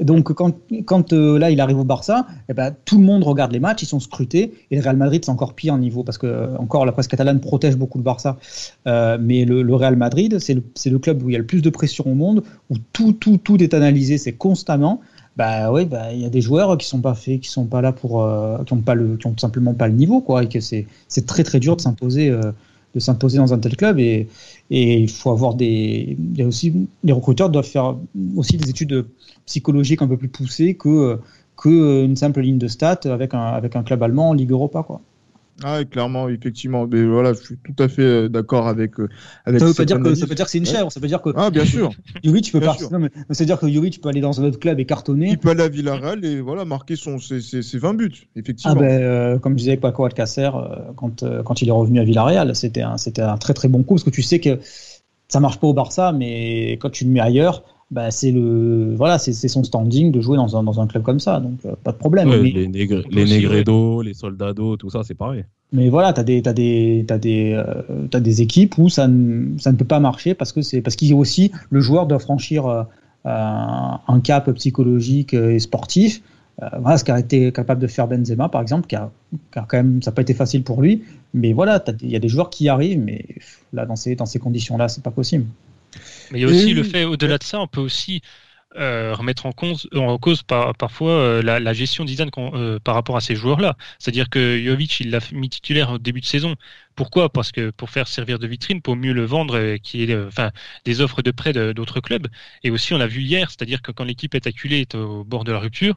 [0.00, 3.52] donc quand, quand euh, là il arrive au Barça, eh ben, tout le monde regarde
[3.52, 4.54] les matchs, ils sont scrutés.
[4.70, 7.40] Et le Real Madrid c'est encore pire niveau parce que euh, encore la presse catalane
[7.40, 8.36] protège beaucoup le Barça,
[8.86, 11.62] euh, mais le, Real Madrid c'est le, le, club où il y a le plus
[11.62, 15.00] de pression au monde, où tout tout tout est analysé, c'est constamment.
[15.36, 17.80] Bah oui, bah il y a des joueurs qui sont pas faits, qui sont pas
[17.80, 18.24] là pour,
[18.64, 20.86] qui ont pas le, qui ont simplement pas le niveau quoi, et que c'est
[21.26, 22.32] très très dur de s'imposer
[22.94, 24.28] de s'imposer dans un tel club et,
[24.70, 27.96] il faut avoir des il aussi les recruteurs doivent faire
[28.36, 29.06] aussi des études
[29.46, 31.18] psychologique un peu plus poussé que,
[31.66, 34.86] une simple ligne de stats avec un, avec un club allemand en Ligue Europa.
[35.62, 36.86] Ah, clairement, effectivement.
[36.86, 39.08] Mais voilà, je suis tout à fait euh, d'accord avec, euh,
[39.44, 39.60] avec.
[39.60, 40.90] Ça veut pas dire que ça veut dire que c'est une chèvre.
[40.90, 41.30] Ça veut dire que.
[41.36, 41.90] Ah, bien sûr.
[42.24, 42.76] Jovic peut pas.
[42.90, 45.28] Non, mais ça veut dire que Jovic peut aller dans un autre club et cartonner.
[45.30, 48.74] Il peut aller à Villarreal et voilà marquer son ses, ses, 20 buts, effectivement.
[48.76, 50.50] Ah ben, euh, comme je disais Paco Alcacer
[50.96, 54.04] quand quand il est revenu à Villarreal, c'était un un très très bon coup parce
[54.04, 54.58] que tu sais que
[55.28, 59.18] ça marche pas au Barça, mais quand tu le mets ailleurs, bah, c'est le voilà
[59.18, 61.92] c'est son standing de jouer dans un, dans un club comme ça donc euh, pas
[61.92, 62.30] de problème.
[62.30, 65.44] Les, négr les Negredo les Soldados tout ça c'est pareil.
[65.72, 69.06] Mais voilà tu as des as des as des euh, as des équipes où ça
[69.06, 71.80] ne, ça ne peut pas marcher parce que c'est parce qu'il y a aussi le
[71.80, 72.82] joueur doit franchir euh,
[73.24, 76.22] un cap psychologique et sportif.
[76.80, 79.10] Voilà ce qu'a été capable de faire Benzema par exemple qui a,
[79.52, 81.02] qui a quand même ça n'a pas été facile pour lui.
[81.32, 83.24] Mais voilà il y a des joueurs qui y arrivent mais
[83.72, 85.46] là dans ces dans ces conditions là c'est pas possible
[86.30, 88.22] mais il y a aussi le fait, au-delà de ça, on peut aussi
[88.76, 93.16] euh, remettre en cause, en cause par, parfois euh, la, gestion d'Izan euh, par rapport
[93.16, 93.76] à ces joueurs-là.
[94.00, 96.56] C'est-à-dire que Jovic, il l'a mis titulaire au début de saison.
[96.96, 97.28] Pourquoi?
[97.28, 100.50] Parce que pour faire servir de vitrine, pour mieux le vendre, qui est enfin
[100.84, 102.26] des offres de prêt d'autres clubs.
[102.64, 105.44] Et aussi, on l'a vu hier, c'est-à-dire que quand l'équipe est acculée, est au bord
[105.44, 105.96] de la rupture,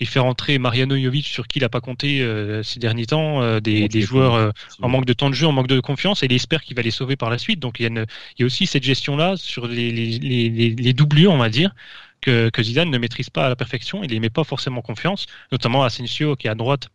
[0.00, 3.42] il fait rentrer Mariano Jovic sur qui il n'a pas compté euh, ces derniers temps,
[3.42, 6.22] euh, des, des, joueurs euh, en manque de temps de jeu, en manque de confiance,
[6.22, 7.58] et il espère qu'il va les sauver par la suite.
[7.58, 10.70] Donc il y a, une, il y a aussi cette gestion-là sur les, les, les,
[10.70, 11.74] les, doublures, on va dire,
[12.20, 14.04] que, que Zidane ne maîtrise pas à la perfection.
[14.04, 16.88] Il ne met pas forcément confiance, notamment Asensio qui est à droite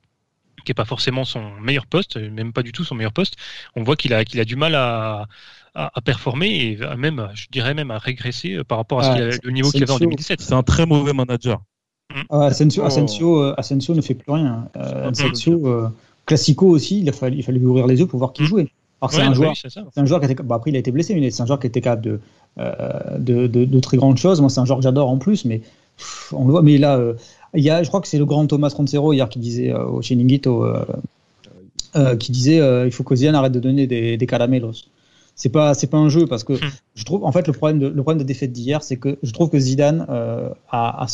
[0.65, 3.35] qui est pas forcément son meilleur poste, même pas du tout son meilleur poste.
[3.75, 5.27] On voit qu'il a, qu'il a du mal à,
[5.75, 9.71] à, performer et même, je dirais même à régresser par rapport à ce le niveau
[9.71, 10.39] qu'il avait en 2017.
[10.39, 11.61] C'est un très mauvais manager.
[12.29, 14.67] Ah, Asensio, euh, Asensio, ne fait plus rien.
[14.77, 15.89] Euh, Asensio, euh,
[16.25, 18.45] Classico aussi, il a fallu, il fallait lui ouvrir les yeux pour voir qui mm.
[18.45, 18.67] jouait.
[19.01, 19.53] Alors c'est un, joueur,
[19.97, 21.67] un joueur qui était, bon, après il a été blessé, mais c'est un joueur qui
[21.67, 22.19] était capable de,
[23.17, 24.39] de, de, très grandes choses.
[24.39, 25.61] Moi, c'est un joueur que j'adore en plus, mais
[26.31, 26.61] on le voit.
[26.61, 26.97] Mais là,
[27.53, 30.01] il y a, je crois que c'est le grand Thomas Roncero hier qui disait au
[30.01, 30.65] Chiringuito,
[32.17, 34.85] qui disait il faut que Zian arrête de donner des, des caramelos
[35.35, 36.71] c'est pas c'est pas un jeu parce que hmm.
[36.95, 39.31] je trouve en fait le problème de le problème de défaite d'hier c'est que je
[39.31, 41.05] trouve que Zidane euh, a,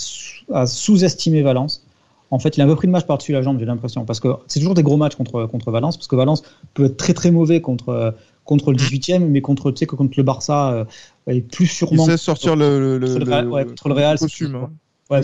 [0.53, 1.85] a, sous-estimé Valence.
[2.31, 4.19] En fait, il a un peu pris de match par-dessus la jambe, j'ai l'impression, parce
[4.19, 6.43] que c'est toujours des gros matchs contre contre Valence, parce que Valence
[6.75, 8.13] peut être très très mauvais contre
[8.43, 10.85] contre le 18e, mais contre tu sais que contre le Barça euh,
[11.25, 12.05] est plus sûrement.
[12.05, 14.71] Il sait sortir le, le, contre le, ouais, contre le Real, costume, hein.
[15.09, 15.21] ouais,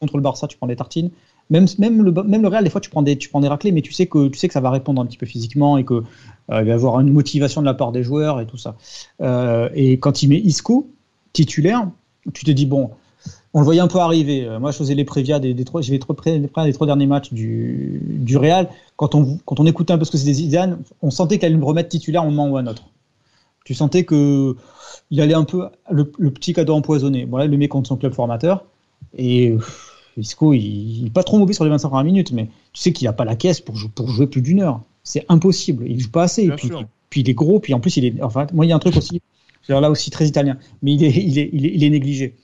[0.00, 1.10] contre le Barça, tu prends des tartines.
[1.50, 1.66] Même,
[2.02, 4.70] le, Real, des fois, tu prends des, tu raclés, mais tu sais que ça va
[4.70, 6.02] répondre un petit peu physiquement et que euh,
[6.48, 8.76] va y avoir une motivation de la part des joueurs et tout ça.
[9.20, 10.88] Euh, et quand il met Isco
[11.32, 11.88] titulaire,
[12.32, 12.90] tu te dis bon,
[13.54, 14.46] on le voyait un peu arriver.
[14.46, 17.32] Euh, moi, je faisais les prévias des, trois, je vais trop des trois derniers matchs
[17.32, 18.68] du, Real.
[18.96, 21.88] Quand on, écoutait un peu ce que c'était Zidane, on sentait qu'il allait le remettre
[21.88, 22.84] titulaire un moment ou un autre.
[23.64, 24.56] Tu sentais que
[25.10, 27.26] il allait un peu le, petit cadeau empoisonné.
[27.26, 28.64] Bon là, il le met contre son club formateur
[29.16, 29.54] et
[30.16, 33.06] Isco, il, n'est pas trop mauvais sur les 25 premières minutes, mais tu sais qu'il
[33.06, 34.82] n'a pas la caisse pour, pour jouer plus d'une heure.
[35.04, 35.84] C'est impossible.
[35.88, 36.44] Il joue pas assez.
[36.44, 36.70] Et puis,
[37.10, 37.60] puis, il est gros.
[37.60, 38.22] Puis en plus, il est.
[38.22, 39.20] Enfin, moi, il y a un truc aussi.
[39.68, 42.34] là aussi très italien, mais il est, il est, il est, négligé.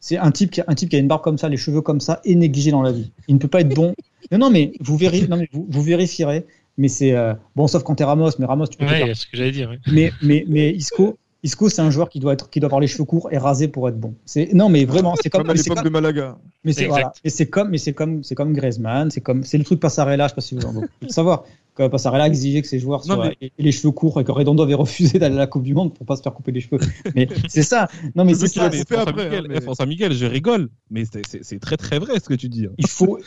[0.00, 2.00] C'est un type, qui, un type qui a une barbe comme ça, les cheveux comme
[2.00, 3.10] ça, est négligé dans la vie.
[3.26, 3.94] Il ne peut pas être bon.
[4.30, 4.98] Non, non, mais vous,
[5.30, 6.44] non, mais vous, vous vérifierez.
[6.76, 8.84] Mais c'est euh, bon, sauf quand t'es Ramos, mais Ramos, tu peux.
[8.84, 9.74] Ouais, ce que j'allais dire.
[9.90, 12.88] Mais, mais, mais Isco, Isco, c'est un joueur qui doit être, qui doit avoir les
[12.88, 14.14] cheveux courts et rasés pour être bon.
[14.24, 16.36] C'est non, mais vraiment, c'est comme, comme à l'époque de Malaga.
[16.64, 17.12] Mais c'est voilà.
[17.22, 20.24] Et c'est comme, mais c'est comme, c'est comme Griezmann, c'est comme, c'est le truc Passarella.
[20.24, 21.44] Je sais pas si vous en avez savoir.
[21.76, 25.20] Que Passarella exigeait que ses joueurs soient les cheveux courts et que Redondo avait refusé
[25.20, 26.80] d'aller à la Coupe du Monde pour pas se faire couper les cheveux.
[27.14, 27.86] Mais c'est ça.
[28.16, 28.64] Non, mais c'est ça.
[28.64, 32.48] Après, Miguel, hein, François Miguel, je rigole, mais c'est très très vrai ce que tu
[32.48, 32.66] dis.
[32.66, 32.72] Hein.
[32.78, 33.20] Il faut.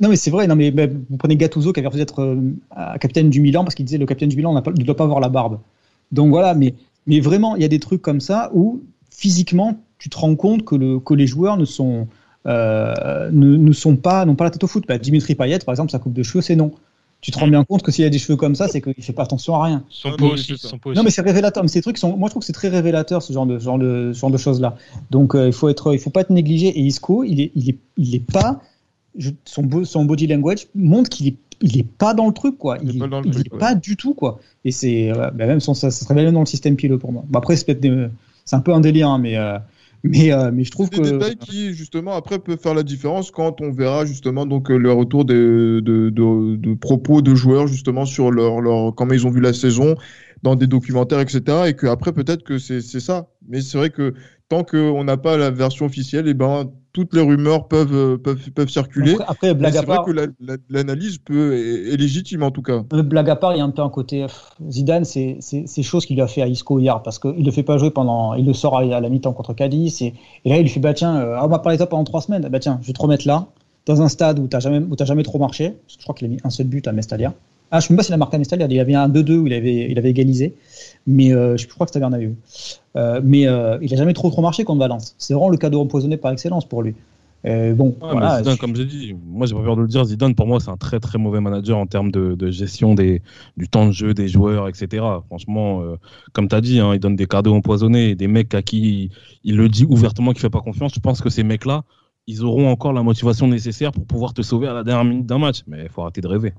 [0.00, 0.48] Non, mais c'est vrai.
[0.48, 3.84] Non, mais vous prenez Gattuso qui avait refusé d'être euh, capitaine du Milan parce qu'il
[3.84, 5.60] disait le capitaine du Milan ne doit pas avoir la barbe.
[6.10, 6.74] Donc voilà, mais
[7.06, 10.64] mais vraiment, il y a des trucs comme ça où physiquement, tu te rends compte
[10.64, 12.08] que, le, que les joueurs ne sont,
[12.46, 14.84] euh, ne, ne, sont pas, n'ont pas la tête au foot.
[14.88, 16.72] Bah, Dimitri Payet, par exemple, sa coupe de cheveux, c'est non.
[17.20, 19.12] Tu te rends bien compte que s'il a des cheveux comme ça, c'est qu'il fait
[19.12, 19.84] pas attention à rien.
[19.90, 21.62] Son pot aussi, son Non, mais c'est révélateur.
[21.62, 23.78] Mais ces trucs sont, moi, je trouve que c'est très révélateur ce genre de, genre
[23.78, 24.74] de, genre de choses-là.
[25.12, 26.66] Donc, euh, il faut être, il faut pas être négligé.
[26.66, 28.60] Et Isco, il est, il est, il est pas,
[29.44, 32.78] son, son body language montre qu'il est il est pas dans le truc quoi.
[32.82, 33.02] Il, il,
[33.40, 34.40] est, pas, du tout quoi.
[34.64, 37.12] Et c'est euh, bah, même son, ça, ça se révèle dans le système pilot pour
[37.12, 37.24] moi.
[37.28, 37.80] Bon, après c'est
[38.44, 39.58] c'est un peu un délire hein, mais euh,
[40.02, 42.82] mais euh, mais je trouve des que des détails qui justement après peuvent faire la
[42.82, 47.68] différence quand on verra justement donc le retour de, de, de, de propos de joueurs
[47.68, 49.94] justement sur leur, leur comment ils ont vu la saison
[50.42, 53.28] dans des documentaires etc et que après peut-être que c'est ça.
[53.48, 54.14] Mais c'est vrai que
[54.52, 58.18] tant qu'on n'a pas la version officielle, et eh ben, toutes les rumeurs peuvent, euh,
[58.18, 59.16] peuvent, peuvent circuler.
[59.26, 60.12] Après, blague c'est vrai que
[60.68, 62.80] l'analyse peut est, légitime en tout cas.
[62.90, 64.26] Blague à part, il y a un peu un côté
[64.68, 67.62] Zidane, c'est ces choses qu'il a fait à Isco hier parce qu'il ne le fait
[67.62, 70.12] pas jouer pendant, il le sort à, la mi-temps contre Cadiz et,
[70.44, 72.20] et, là il lui fait bah tiens, euh, on m'a parlé de toi pendant trois
[72.20, 73.46] semaines, bah tiens, je vais te remettre là
[73.86, 75.74] dans un stade où tu n'as jamais, jamais trop marché.
[75.88, 77.32] Je crois qu'il a mis un seul but à Mestalia.
[77.70, 79.32] Ah, je ne sais pas s'il a marqué à Mestalia, il y avait un 2-2
[79.38, 80.54] où il avait, il avait égalisé
[81.06, 82.34] mais euh, je crois que c'était Bernabeu.
[82.96, 85.14] Euh, mais euh, il n'a jamais trop trop marché contre Valence.
[85.18, 86.94] C'est vraiment le cadeau empoisonné par excellence pour lui.
[87.44, 90.46] bon, voilà, Zidane, comme j'ai dit, moi j'ai pas peur de le dire, Zidane pour
[90.46, 93.22] moi c'est un très très mauvais manager en termes de, de gestion des,
[93.56, 95.04] du temps de jeu des joueurs, etc.
[95.26, 95.82] Franchement,
[96.32, 99.10] comme tu as dit, hein, il donne des cadeaux empoisonnés, des mecs à qui
[99.42, 100.92] il, le dit ouvertement qu'il fait pas confiance.
[100.94, 101.84] Je pense que ces mecs-là,
[102.26, 105.38] ils auront encore la motivation nécessaire pour pouvoir te sauver à la dernière minute d'un
[105.38, 105.62] match.
[105.66, 106.52] Mais il faut arrêter de rêver.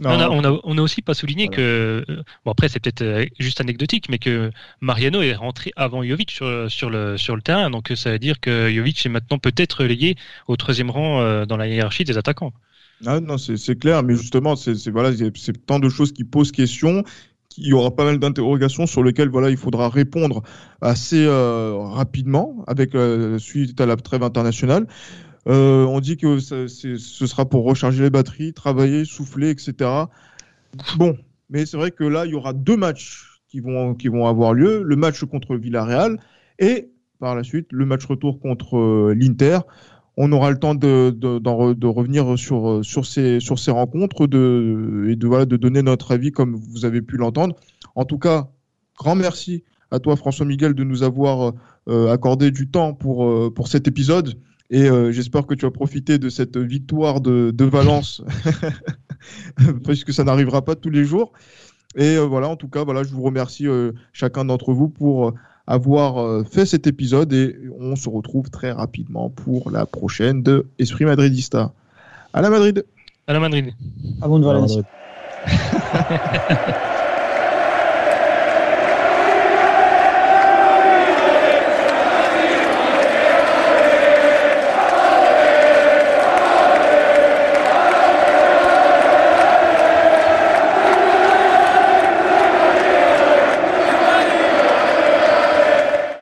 [0.00, 0.28] On a,
[0.64, 2.04] on, a, aussi pas souligné que,
[2.44, 6.70] bon après c'est peut-être euh, juste anecdotique, mais que Mariano est rentré avant Jovic sur,
[6.70, 10.16] sur, le, sur le terrain, donc ça veut dire que Jovic est maintenant peut-être relégué
[10.48, 12.52] au troisième rang euh, dans la hiérarchie des attaquants.
[13.04, 17.02] Ah non, c'est clair, mais justement, c'est voilà, c'est tant de choses qui posent question.
[17.58, 20.42] Il y aura pas mal d'interrogations sur lesquelles voilà, il faudra répondre
[20.80, 22.92] assez euh, rapidement avec
[23.38, 24.86] suite à la trêve internationale.
[25.48, 29.90] Euh, on dit que ce sera pour recharger les batteries, travailler, souffler, etc.
[30.96, 31.16] Bon,
[31.50, 34.82] mais c'est vrai que là, il y aura deux matchs qui vont, avoir lieu.
[34.82, 36.18] Le match contre Villarreal
[36.58, 39.60] et par la suite le match retour contre euh, l'Inter.
[40.16, 46.54] on aura le temps de, revenir sur, ces, rencontres et de, donner notre avis comme
[46.54, 47.56] vous avez pu l'entendre.
[47.94, 48.48] En tout cas,
[48.98, 51.52] grand merci à toi François Miguel de nous avoir
[51.88, 54.38] euh, accordé du temps pour cet épisode.
[54.72, 58.22] Et euh, j'espère que tu as profité de cette victoire de, de Valence,
[59.84, 61.32] puisque ça n'arrivera pas tous les jours.
[61.94, 63.66] Et voilà, en tout cas, voilà, je vous remercie
[64.14, 65.34] chacun d'entre vous pour
[65.66, 71.04] avoir fait cet épisode et on se retrouve très rapidement pour la prochaine de Esprit
[71.04, 71.74] Madridista.
[72.32, 72.82] À la Madrid.
[73.26, 73.74] À la Madrid.
[74.22, 74.78] À bon de Valence.